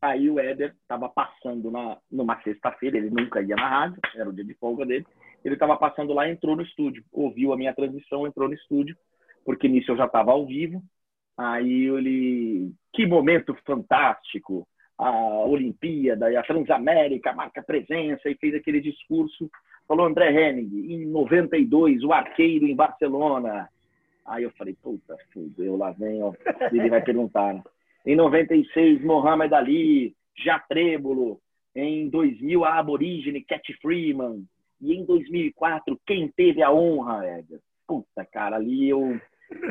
Aí 0.00 0.30
o 0.30 0.38
Éder 0.38 0.76
estava 0.80 1.08
passando 1.08 1.72
na, 1.72 1.98
numa 2.08 2.40
sexta-feira, 2.42 2.98
ele 2.98 3.10
nunca 3.10 3.42
ia 3.42 3.56
na 3.56 3.68
rádio, 3.68 3.98
era 4.14 4.28
o 4.28 4.32
dia 4.32 4.44
de 4.44 4.54
folga 4.54 4.86
dele. 4.86 5.04
Ele 5.44 5.54
estava 5.54 5.76
passando 5.76 6.12
lá, 6.12 6.30
entrou 6.30 6.54
no 6.54 6.62
estúdio, 6.62 7.02
ouviu 7.12 7.52
a 7.52 7.56
minha 7.56 7.74
transmissão, 7.74 8.28
entrou 8.28 8.46
no 8.46 8.54
estúdio, 8.54 8.96
porque 9.44 9.66
nisso 9.66 9.90
eu 9.90 9.96
já 9.96 10.04
estava 10.04 10.30
ao 10.30 10.46
vivo. 10.46 10.80
Aí 11.36 11.86
ele, 11.86 12.72
que 12.92 13.04
momento 13.04 13.56
fantástico! 13.66 14.68
A 14.96 15.44
Olimpíada 15.44 16.30
e 16.30 16.36
a 16.36 16.42
Transamérica 16.42 17.32
marca 17.32 17.62
presença 17.62 18.28
e 18.30 18.36
fez 18.36 18.54
aquele 18.54 18.80
discurso. 18.80 19.50
Falou 19.88 20.06
André 20.06 20.30
Henning, 20.30 20.92
em 20.92 21.06
92, 21.06 22.04
o 22.04 22.12
arqueiro 22.12 22.66
em 22.66 22.74
Barcelona. 22.74 23.68
Aí 24.24 24.42
eu 24.42 24.50
falei, 24.52 24.74
puta, 24.82 25.16
fudeu, 25.32 25.76
lá 25.76 25.90
vem, 25.90 26.22
ó. 26.22 26.32
Ele 26.72 26.88
vai 26.88 27.02
perguntar. 27.02 27.52
Né? 27.52 27.62
Em 28.06 28.16
96, 28.16 29.02
Mohamed 29.02 29.54
Ali, 29.54 30.14
Já 30.36 30.58
Trêbolo. 30.58 31.40
Em 31.74 32.08
2000, 32.08 32.64
a 32.64 32.78
aborígene 32.78 33.42
Cat 33.42 33.72
Freeman. 33.80 34.44
E 34.80 34.94
em 34.94 35.04
2004, 35.04 35.98
quem 36.06 36.28
teve 36.28 36.62
a 36.62 36.72
honra, 36.72 37.38
Edgar? 37.38 37.60
Puta, 37.86 38.24
cara, 38.24 38.56
ali 38.56 38.88
eu, 38.88 39.20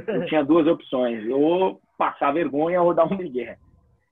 eu 0.08 0.26
tinha 0.26 0.44
duas 0.44 0.68
opções. 0.68 1.28
Ou 1.30 1.82
passar 1.98 2.32
vergonha 2.32 2.82
ou 2.82 2.94
dar 2.94 3.06
um 3.06 3.18
migué. 3.18 3.58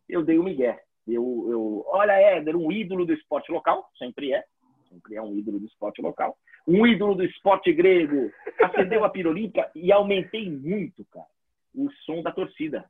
Eu 0.08 0.24
dei 0.24 0.38
o 0.38 0.42
um 0.42 0.46
migué. 0.46 0.80
Eu, 1.08 1.48
eu, 1.50 1.86
olha, 1.88 2.14
Éder, 2.14 2.56
um 2.56 2.72
ídolo 2.72 3.06
do 3.06 3.14
esporte 3.14 3.52
local, 3.52 3.90
sempre 3.98 4.34
é. 4.34 4.44
Sempre 4.90 5.16
é 5.16 5.22
um 5.22 5.36
ídolo 5.36 5.60
do 5.60 5.66
esporte 5.66 6.02
local. 6.02 6.38
Um 6.68 6.86
ídolo 6.86 7.16
do 7.16 7.24
esporte 7.24 7.74
grego. 7.74 8.32
Acendeu 8.62 9.04
a 9.04 9.10
pirolímpica 9.10 9.72
e 9.74 9.92
aumentei 9.92 10.50
muito, 10.50 11.06
cara, 11.06 11.28
o 11.74 11.90
som 12.06 12.22
da 12.22 12.32
torcida 12.32 12.86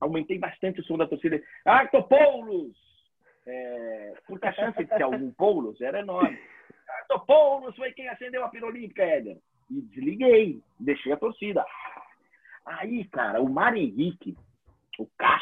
aumentei 0.00 0.38
bastante 0.38 0.80
o 0.80 0.84
som 0.84 0.96
da 0.96 1.06
torcida. 1.06 1.42
Artopoulos! 1.64 2.76
É, 3.46 4.14
porque 4.26 4.46
a 4.46 4.52
chance 4.52 4.78
de 4.78 4.86
ter 4.86 5.02
algum 5.02 5.30
Poulos 5.32 5.80
era 5.80 6.00
enorme. 6.00 6.38
Artopoulos 7.00 7.74
foi 7.76 7.92
quem 7.92 8.08
acendeu 8.08 8.44
a 8.44 8.48
pirolímpica, 8.48 9.02
Éder. 9.02 9.38
E 9.70 9.80
desliguei, 9.82 10.60
deixei 10.78 11.12
a 11.12 11.16
torcida. 11.16 11.64
Aí, 12.64 13.04
cara, 13.06 13.40
o 13.40 13.48
Mário 13.48 13.78
Henrique, 13.78 14.36
o 14.98 15.06
Caixa, 15.16 15.37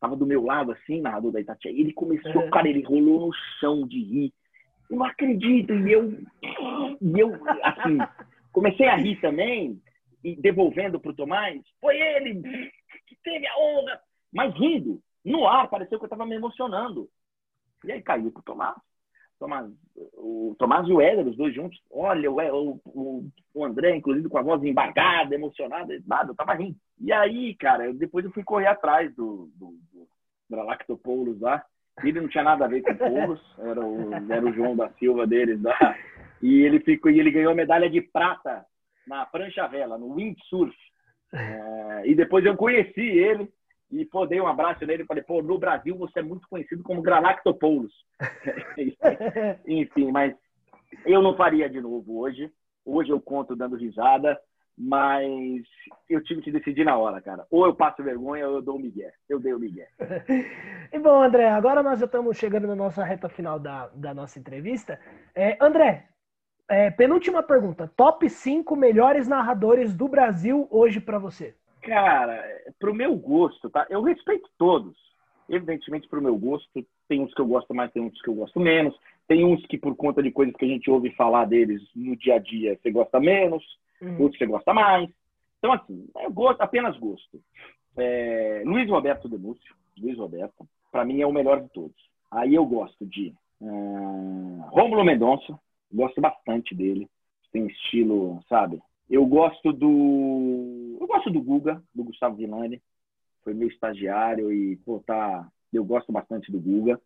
tava 0.00 0.16
do 0.16 0.26
meu 0.26 0.44
lado, 0.44 0.72
assim, 0.72 1.00
narrador 1.00 1.32
da 1.32 1.40
Itatiaia. 1.40 1.78
Ele 1.78 1.92
começou, 1.92 2.42
uhum. 2.42 2.50
cara, 2.50 2.68
ele 2.68 2.82
rolou 2.82 3.26
no 3.26 3.32
chão 3.60 3.86
de 3.86 4.02
rir. 4.02 4.32
Eu 4.90 4.98
não 4.98 5.06
acredito. 5.06 5.72
E 5.72 5.92
eu, 5.92 6.12
e 7.00 7.20
eu 7.20 7.34
assim, 7.62 7.98
comecei 8.52 8.86
a 8.86 8.96
rir 8.96 9.20
também, 9.20 9.80
e 10.22 10.36
devolvendo 10.36 11.00
pro 11.00 11.14
Tomás. 11.14 11.60
Foi 11.80 11.96
ele! 11.96 12.42
que 13.06 13.16
teve 13.22 13.46
a 13.46 13.58
honra, 13.58 14.00
mas 14.32 14.54
rindo. 14.54 15.00
No 15.24 15.46
ar, 15.46 15.68
pareceu 15.68 15.98
que 15.98 16.04
eu 16.04 16.06
estava 16.06 16.26
me 16.26 16.36
emocionando. 16.36 17.08
E 17.84 17.92
aí 17.92 18.02
caiu 18.02 18.30
pro 18.30 18.42
Tomás. 18.42 18.76
Tomás 19.38 19.70
o 20.16 20.54
Tomás 20.58 20.86
e 20.88 20.92
o 20.92 21.00
Éder, 21.00 21.26
os 21.26 21.36
dois 21.36 21.54
juntos. 21.54 21.80
Olha, 21.90 22.30
o, 22.30 22.80
o, 22.84 23.28
o 23.54 23.64
André, 23.64 23.94
inclusive, 23.94 24.28
com 24.28 24.38
a 24.38 24.42
voz 24.42 24.62
embargada, 24.62 25.34
emocionada, 25.34 25.98
nada, 26.06 26.30
eu 26.30 26.34
tava 26.34 26.54
rindo. 26.54 26.76
E 27.00 27.12
aí, 27.12 27.54
cara, 27.54 27.92
depois 27.92 28.24
eu 28.24 28.30
fui 28.32 28.42
correr 28.42 28.66
atrás 28.66 29.14
do, 29.14 29.50
do, 29.56 29.74
do 30.48 30.56
Galactopoulos 30.56 31.40
lá. 31.40 31.64
Ele 32.02 32.20
não 32.20 32.28
tinha 32.28 32.44
nada 32.44 32.66
a 32.66 32.68
ver 32.68 32.82
com 32.82 32.94
Poulos, 32.94 33.40
era 33.58 33.80
o, 33.84 34.32
era 34.32 34.44
o 34.44 34.52
João 34.52 34.76
da 34.76 34.90
Silva 34.92 35.26
deles 35.26 35.62
lá. 35.62 35.96
E 36.42 36.60
ele 36.60 36.80
ficou, 36.80 37.10
e 37.10 37.18
ele 37.18 37.30
ganhou 37.30 37.52
a 37.52 37.54
medalha 37.56 37.88
de 37.88 38.02
prata 38.02 38.64
na 39.06 39.24
prancha 39.24 39.66
vela, 39.66 39.96
no 39.96 40.14
windsurf. 40.14 40.76
É, 41.32 42.02
e 42.04 42.14
depois 42.14 42.44
eu 42.44 42.56
conheci 42.56 43.00
ele 43.00 43.48
e 43.90 44.04
pô, 44.04 44.26
dei 44.26 44.40
um 44.40 44.46
abraço 44.46 44.84
nele 44.84 45.04
e 45.04 45.06
falei, 45.06 45.22
pô, 45.22 45.42
no 45.42 45.58
Brasil 45.58 45.96
você 45.96 46.20
é 46.20 46.22
muito 46.22 46.48
conhecido 46.48 46.82
como 46.82 47.02
Galactopoulos. 47.02 47.92
Enfim, 49.66 50.10
mas 50.10 50.34
eu 51.04 51.22
não 51.22 51.36
faria 51.36 51.68
de 51.68 51.80
novo 51.80 52.18
hoje. 52.18 52.50
Hoje 52.84 53.10
eu 53.10 53.20
conto 53.20 53.56
dando 53.56 53.76
risada, 53.76 54.38
mas 54.76 55.62
eu 56.08 56.22
tive 56.22 56.42
que 56.42 56.52
decidir 56.52 56.84
na 56.84 56.96
hora, 56.96 57.20
cara. 57.20 57.46
Ou 57.50 57.66
eu 57.66 57.74
passo 57.74 58.02
vergonha 58.02 58.48
ou 58.48 58.56
eu 58.56 58.62
dou 58.62 58.76
o 58.76 58.80
migué. 58.80 59.12
Eu 59.28 59.38
dei 59.38 59.54
o 59.54 59.58
migué. 59.58 59.88
e 60.92 60.98
bom, 60.98 61.22
André, 61.22 61.48
agora 61.48 61.82
nós 61.82 62.00
já 62.00 62.06
estamos 62.06 62.36
chegando 62.36 62.66
na 62.66 62.76
nossa 62.76 63.04
reta 63.04 63.28
final 63.28 63.58
da, 63.58 63.88
da 63.88 64.12
nossa 64.12 64.38
entrevista. 64.38 65.00
É, 65.34 65.56
André, 65.60 66.08
é, 66.68 66.90
penúltima 66.90 67.42
pergunta. 67.42 67.90
Top 67.96 68.28
5 68.28 68.74
melhores 68.74 69.28
narradores 69.28 69.94
do 69.94 70.08
Brasil 70.08 70.66
hoje 70.70 71.00
para 71.00 71.18
você? 71.18 71.54
Cara, 71.86 72.44
pro 72.78 72.94
meu 72.94 73.16
gosto, 73.16 73.70
tá? 73.70 73.86
Eu 73.88 74.02
respeito 74.02 74.48
todos. 74.58 74.96
Evidentemente, 75.48 76.08
pro 76.08 76.20
meu 76.20 76.36
gosto, 76.36 76.68
tem 77.08 77.20
uns 77.20 77.32
que 77.32 77.40
eu 77.40 77.46
gosto 77.46 77.72
mais, 77.72 77.92
tem 77.92 78.02
uns 78.02 78.20
que 78.20 78.28
eu 78.28 78.34
gosto 78.34 78.58
menos. 78.58 78.94
Tem 79.28 79.44
uns 79.44 79.64
que, 79.66 79.78
por 79.78 79.94
conta 79.94 80.22
de 80.22 80.30
coisas 80.30 80.54
que 80.56 80.64
a 80.64 80.68
gente 80.68 80.90
ouve 80.90 81.10
falar 81.12 81.44
deles 81.44 81.82
no 81.94 82.16
dia 82.16 82.34
a 82.34 82.38
dia, 82.38 82.78
você 82.80 82.90
gosta 82.90 83.20
menos, 83.20 83.64
uhum. 84.00 84.22
outros 84.22 84.38
você 84.38 84.46
gosta 84.46 84.74
mais. 84.74 85.08
Então, 85.58 85.72
assim, 85.72 86.08
eu 86.16 86.30
gosto, 86.30 86.60
apenas 86.60 86.96
gosto. 86.98 87.40
É, 87.96 88.62
Luiz 88.64 88.88
Roberto 88.90 89.28
Denúncio, 89.28 89.74
Luiz 89.98 90.18
Roberto, 90.18 90.66
para 90.92 91.04
mim 91.04 91.20
é 91.20 91.26
o 91.26 91.32
melhor 91.32 91.60
de 91.60 91.68
todos. 91.70 91.96
Aí 92.30 92.54
eu 92.54 92.66
gosto 92.66 93.06
de 93.06 93.32
uh, 93.60 94.64
Rômulo 94.70 95.04
Mendonça, 95.04 95.58
Gosto 95.92 96.20
bastante 96.20 96.74
dele. 96.74 97.08
Tem 97.52 97.66
estilo, 97.66 98.40
sabe? 98.48 98.82
Eu 99.08 99.24
gosto 99.26 99.72
do. 99.72 100.98
Eu 101.00 101.06
gosto 101.06 101.30
do 101.30 101.40
Guga, 101.40 101.82
do 101.94 102.04
Gustavo 102.04 102.36
Villani. 102.36 102.82
Foi 103.44 103.54
meu 103.54 103.68
estagiário 103.68 104.52
e, 104.52 104.76
pô, 104.78 105.02
tá. 105.06 105.46
Eu 105.72 105.84
gosto 105.84 106.12
bastante 106.12 106.50
do 106.50 106.60
Guga. 106.60 107.00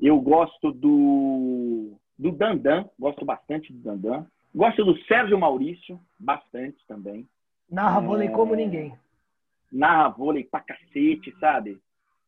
Eu 0.00 0.20
gosto 0.20 0.72
do. 0.72 1.92
Do 2.18 2.32
Dandan, 2.32 2.84
gosto 2.98 3.24
bastante 3.24 3.72
do 3.72 3.78
Dandan. 3.78 4.26
Gosto 4.54 4.84
do 4.84 4.98
Sérgio 5.04 5.38
Maurício, 5.38 6.00
bastante 6.18 6.78
também. 6.86 7.28
Narra 7.70 8.00
vôlei 8.00 8.28
é... 8.28 8.30
como 8.30 8.54
ninguém. 8.54 8.92
Narra 9.70 10.08
vôlei 10.08 10.44
pra 10.44 10.60
cacete, 10.60 11.34
sabe? 11.38 11.78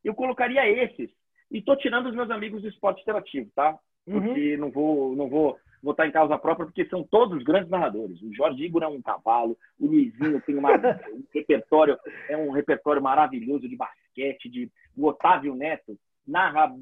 Eu 0.04 0.14
colocaria 0.14 0.66
esses. 0.68 1.10
E 1.50 1.60
tô 1.60 1.74
tirando 1.76 2.06
os 2.06 2.14
meus 2.14 2.30
amigos 2.30 2.62
do 2.62 2.68
esporte 2.68 3.02
interativo, 3.02 3.50
tá? 3.54 3.76
Uhum. 4.06 4.20
Porque 4.20 4.54
uhum. 4.54 4.60
não 4.60 4.70
vou, 4.70 5.16
não 5.16 5.28
vou 5.28 5.58
votar 5.82 6.06
em 6.06 6.12
causa 6.12 6.38
própria, 6.38 6.66
porque 6.66 6.84
são 6.86 7.02
todos 7.02 7.42
grandes 7.42 7.70
narradores. 7.70 8.20
O 8.22 8.32
Jorge 8.34 8.64
Igor 8.64 8.82
é 8.82 8.88
um 8.88 9.00
cavalo, 9.00 9.56
o 9.78 9.86
Luizinho 9.86 10.40
tem 10.42 10.56
uma, 10.56 10.70
um 11.12 11.24
repertório, 11.32 11.98
é 12.28 12.36
um 12.36 12.50
repertório 12.50 13.02
maravilhoso 13.02 13.68
de 13.68 13.76
basquete, 13.76 14.48
de, 14.48 14.70
o 14.96 15.06
Otávio 15.06 15.54
Neto 15.54 15.98
narra 16.26 16.72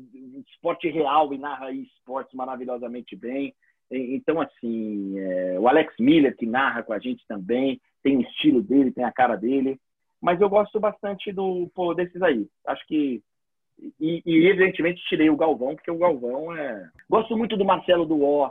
esporte 0.47 0.89
real 0.89 1.33
e 1.33 1.39
narra 1.39 1.71
esportes 1.73 2.35
maravilhosamente 2.35 3.17
bem. 3.17 3.55
Então, 3.91 4.41
assim, 4.41 5.19
é, 5.19 5.59
o 5.59 5.67
Alex 5.67 5.95
Miller, 5.99 6.37
que 6.37 6.45
narra 6.45 6.83
com 6.83 6.93
a 6.93 6.99
gente 6.99 7.27
também, 7.27 7.81
tem 8.03 8.19
o 8.19 8.21
estilo 8.21 8.63
dele, 8.63 8.93
tem 8.93 9.05
a 9.05 9.13
cara 9.13 9.35
dele. 9.35 9.81
Mas 10.21 10.41
eu 10.41 10.49
gosto 10.49 10.79
bastante 10.79 11.33
do 11.33 11.71
pô, 11.75 11.95
desses 11.95 12.21
aí. 12.21 12.47
Acho 12.67 12.87
que. 12.87 13.23
E, 14.01 14.23
e, 14.27 14.49
evidentemente 14.49 15.01
tirei 15.09 15.31
o 15.31 15.37
Galvão, 15.37 15.75
porque 15.75 15.91
o 15.91 15.99
Galvão 15.99 16.55
é. 16.55 16.91
Gosto 17.09 17.37
muito 17.37 17.57
do 17.57 17.65
Marcelo 17.65 18.05
do 18.05 18.21
O. 18.23 18.51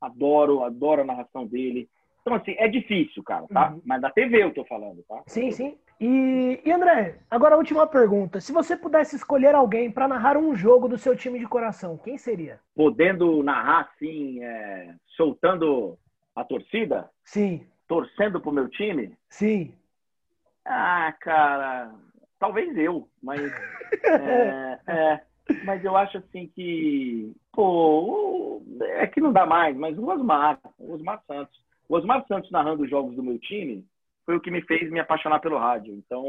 Adoro, 0.00 0.64
adoro 0.64 1.02
a 1.02 1.04
narração 1.04 1.46
dele. 1.46 1.88
Então, 2.20 2.34
assim, 2.34 2.54
é 2.58 2.68
difícil, 2.68 3.22
cara, 3.22 3.46
tá? 3.48 3.70
Uhum. 3.70 3.82
Mas 3.84 4.00
da 4.02 4.10
TV 4.10 4.42
eu 4.42 4.52
tô 4.52 4.64
falando, 4.64 5.02
tá? 5.08 5.22
Sim, 5.26 5.50
sim. 5.50 5.78
E, 6.00 6.60
e, 6.64 6.70
André, 6.70 7.18
agora 7.30 7.54
a 7.54 7.58
última 7.58 7.86
pergunta. 7.86 8.40
Se 8.40 8.52
você 8.52 8.76
pudesse 8.76 9.16
escolher 9.16 9.54
alguém 9.54 9.90
para 9.90 10.06
narrar 10.06 10.36
um 10.36 10.54
jogo 10.54 10.88
do 10.88 10.98
seu 10.98 11.16
time 11.16 11.38
de 11.38 11.46
coração, 11.46 11.98
quem 11.98 12.18
seria? 12.18 12.60
Podendo 12.74 13.42
narrar, 13.42 13.90
assim, 13.92 14.42
é, 14.44 14.94
soltando 15.16 15.98
a 16.36 16.44
torcida? 16.44 17.10
Sim. 17.24 17.66
Torcendo 17.88 18.40
pro 18.40 18.52
meu 18.52 18.68
time? 18.68 19.16
Sim. 19.28 19.74
Ah, 20.64 21.12
cara, 21.20 21.92
talvez 22.38 22.76
eu, 22.76 23.08
mas. 23.22 23.40
é, 24.04 24.78
é, 24.86 25.20
mas 25.64 25.84
eu 25.84 25.96
acho 25.96 26.18
assim 26.18 26.50
que. 26.54 27.32
Pô, 27.52 28.62
é 28.80 29.06
que 29.06 29.20
não 29.20 29.32
dá 29.32 29.46
mais, 29.46 29.76
mas 29.76 29.98
o 29.98 30.08
Osmar, 30.08 30.58
o 30.78 30.92
Osmar 30.92 31.22
Santos. 31.26 31.58
O 31.88 31.96
Osmar 31.96 32.24
Santos 32.26 32.50
narrando 32.50 32.82
os 32.82 32.90
jogos 32.90 33.16
do 33.16 33.22
meu 33.22 33.38
time 33.38 33.84
foi 34.26 34.36
o 34.36 34.40
que 34.40 34.50
me 34.50 34.60
fez 34.62 34.90
me 34.90 35.00
apaixonar 35.00 35.40
pelo 35.40 35.56
rádio 35.56 35.94
então 35.94 36.26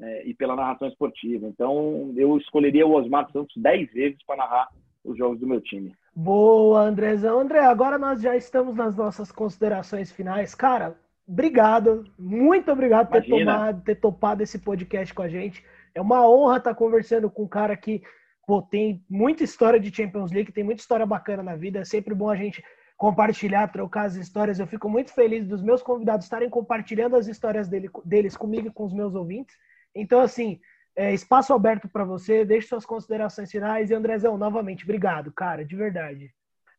é, 0.00 0.28
e 0.28 0.34
pela 0.34 0.54
narração 0.54 0.86
esportiva. 0.86 1.46
Então 1.46 2.12
eu 2.16 2.36
escolheria 2.38 2.86
o 2.86 2.94
Osmar 2.94 3.30
Santos 3.32 3.54
dez 3.56 3.92
vezes 3.92 4.22
para 4.24 4.36
narrar 4.36 4.68
os 5.04 5.16
jogos 5.16 5.40
do 5.40 5.46
meu 5.46 5.60
time. 5.60 5.94
Boa, 6.14 6.80
Andrezão. 6.80 7.40
André, 7.40 7.60
agora 7.60 7.98
nós 7.98 8.20
já 8.20 8.36
estamos 8.36 8.74
nas 8.74 8.96
nossas 8.96 9.32
considerações 9.32 10.12
finais. 10.12 10.54
Cara, 10.54 10.96
obrigado, 11.26 12.04
muito 12.18 12.70
obrigado 12.70 13.08
por 13.08 13.22
ter, 13.22 13.28
tomado, 13.28 13.82
ter 13.82 13.94
topado 13.96 14.42
esse 14.42 14.58
podcast 14.58 15.12
com 15.12 15.22
a 15.22 15.28
gente. 15.28 15.64
É 15.94 16.00
uma 16.00 16.28
honra 16.28 16.58
estar 16.58 16.74
conversando 16.74 17.30
com 17.30 17.44
um 17.44 17.48
cara 17.48 17.76
que 17.76 18.02
pô, 18.48 18.62
tem 18.62 19.04
muita 19.10 19.44
história 19.44 19.78
de 19.78 19.94
Champions 19.94 20.32
League, 20.32 20.52
tem 20.52 20.64
muita 20.64 20.80
história 20.80 21.04
bacana 21.04 21.42
na 21.42 21.54
vida. 21.54 21.80
É 21.80 21.84
sempre 21.84 22.14
bom 22.14 22.30
a 22.30 22.34
gente 22.34 22.64
compartilhar, 22.96 23.68
trocar 23.68 24.06
as 24.06 24.14
histórias. 24.14 24.58
Eu 24.58 24.66
fico 24.66 24.88
muito 24.88 25.12
feliz 25.12 25.46
dos 25.46 25.62
meus 25.62 25.82
convidados 25.82 26.24
estarem 26.24 26.48
compartilhando 26.48 27.14
as 27.14 27.28
histórias 27.28 27.68
dele, 27.68 27.90
deles 28.06 28.38
comigo 28.38 28.68
e 28.68 28.72
com 28.72 28.86
os 28.86 28.94
meus 28.94 29.14
ouvintes. 29.14 29.54
Então, 29.94 30.20
assim, 30.20 30.58
é, 30.96 31.12
espaço 31.12 31.52
aberto 31.52 31.90
para 31.90 32.04
você, 32.04 32.42
deixe 32.42 32.68
suas 32.68 32.86
considerações 32.86 33.50
finais. 33.50 33.90
E, 33.90 33.94
Andrezão, 33.94 34.38
novamente, 34.38 34.82
obrigado, 34.82 35.30
cara, 35.30 35.62
de 35.62 35.76
verdade. 35.76 36.32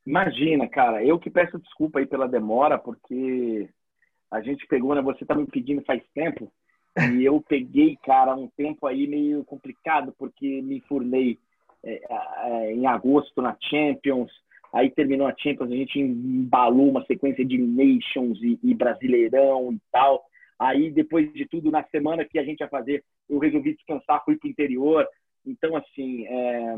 Imagina, 0.08 0.68
cara, 0.68 1.06
eu 1.06 1.20
que 1.20 1.30
peço 1.30 1.60
desculpa 1.60 2.00
aí 2.00 2.08
pela 2.08 2.28
demora, 2.28 2.80
porque 2.80 3.70
a 4.32 4.42
gente 4.42 4.66
pegou, 4.66 4.96
né? 4.96 5.04
Você 5.04 5.24
tá 5.24 5.36
me 5.36 5.46
pedindo 5.46 5.84
faz 5.86 6.02
tempo, 6.16 6.52
e 7.14 7.24
eu 7.24 7.40
peguei, 7.48 7.96
cara, 8.04 8.36
um 8.36 8.48
tempo 8.58 8.88
aí 8.88 9.06
meio 9.06 9.46
complicado, 9.46 10.12
porque 10.18 10.64
me 10.64 10.82
furnei 10.82 11.38
em 11.84 12.86
agosto 12.86 13.42
na 13.42 13.56
Champions, 13.60 14.32
Aí 14.72 14.90
terminou 14.92 15.28
a 15.28 15.36
Champions, 15.36 15.72
a 15.72 15.76
gente 15.76 16.00
embalou 16.00 16.90
uma 16.90 17.04
sequência 17.06 17.44
de 17.44 17.58
Nations 17.58 18.40
e, 18.42 18.60
e 18.64 18.74
Brasileirão 18.74 19.74
e 19.74 19.80
tal. 19.92 20.24
Aí, 20.60 20.92
depois 20.92 21.32
de 21.34 21.46
tudo, 21.48 21.72
na 21.72 21.84
semana 21.86 22.26
que 22.26 22.38
a 22.38 22.44
gente 22.44 22.60
ia 22.60 22.68
fazer, 22.68 23.04
eu 23.30 23.40
resolvi 23.40 23.74
descansar, 23.74 24.24
fui 24.24 24.38
para 24.38 24.48
o 24.48 24.52
interior. 24.52 25.08
Então, 25.46 25.76
assim, 25.76 26.26
é... 26.28 26.76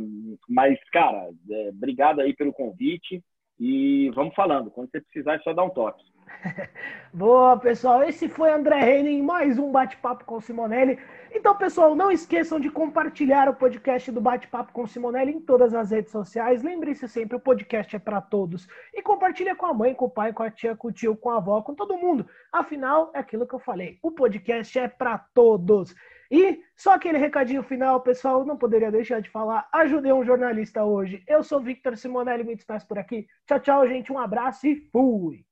mas, 0.47 0.79
cara, 0.91 1.29
é... 1.49 1.69
obrigado 1.69 2.21
aí 2.21 2.33
pelo 2.33 2.53
convite 2.53 3.21
e 3.61 4.09
vamos 4.15 4.33
falando. 4.33 4.71
Quando 4.71 4.89
você 4.89 4.99
precisar, 4.99 5.35
é 5.35 5.39
só 5.39 5.53
dar 5.53 5.63
um 5.63 5.69
toque. 5.69 6.03
Boa, 7.13 7.55
pessoal. 7.59 8.01
Esse 8.01 8.27
foi 8.27 8.51
André 8.51 8.79
Reine 8.79 9.11
em 9.11 9.21
mais 9.21 9.59
um 9.59 9.71
bate-papo 9.71 10.25
com 10.25 10.41
Simonelli. 10.41 10.97
Então, 11.31 11.55
pessoal, 11.55 11.93
não 11.93 12.11
esqueçam 12.11 12.59
de 12.59 12.71
compartilhar 12.71 13.47
o 13.47 13.53
podcast 13.53 14.11
do 14.11 14.19
Bate-Papo 14.19 14.73
com 14.73 14.87
Simonelli 14.87 15.33
em 15.33 15.39
todas 15.39 15.75
as 15.75 15.91
redes 15.91 16.11
sociais. 16.11 16.63
Lembre-se 16.63 17.07
sempre, 17.07 17.37
o 17.37 17.39
podcast 17.39 17.95
é 17.95 17.99
para 17.99 18.19
todos. 18.19 18.67
E 18.95 19.01
compartilha 19.03 19.55
com 19.55 19.67
a 19.67 19.73
mãe, 19.75 19.93
com 19.93 20.05
o 20.05 20.09
pai, 20.09 20.33
com 20.33 20.41
a 20.41 20.49
tia, 20.49 20.75
com 20.75 20.87
o 20.87 20.91
tio, 20.91 21.15
com 21.15 21.29
a 21.29 21.37
avó, 21.37 21.61
com 21.61 21.75
todo 21.75 21.97
mundo. 21.97 22.25
Afinal, 22.51 23.11
é 23.13 23.19
aquilo 23.19 23.47
que 23.47 23.53
eu 23.53 23.59
falei. 23.59 23.99
O 24.01 24.11
podcast 24.11 24.79
é 24.79 24.87
para 24.87 25.19
todos. 25.35 25.93
E 26.31 26.63
só 26.77 26.93
aquele 26.93 27.17
recadinho 27.17 27.61
final, 27.61 28.01
pessoal, 28.01 28.45
não 28.45 28.57
poderia 28.57 28.89
deixar 28.89 29.21
de 29.21 29.29
falar. 29.29 29.67
Ajudei 29.73 30.13
um 30.13 30.23
jornalista 30.23 30.83
hoje. 30.83 31.21
Eu 31.27 31.43
sou 31.43 31.59
Victor 31.59 31.97
Simonelli, 31.97 32.43
muitos 32.43 32.65
mais 32.65 32.83
por 32.85 32.97
aqui. 32.97 33.27
Tchau, 33.45 33.59
tchau, 33.59 33.87
gente. 33.87 34.13
Um 34.13 34.17
abraço 34.17 34.65
e 34.65 34.75
fui! 34.91 35.45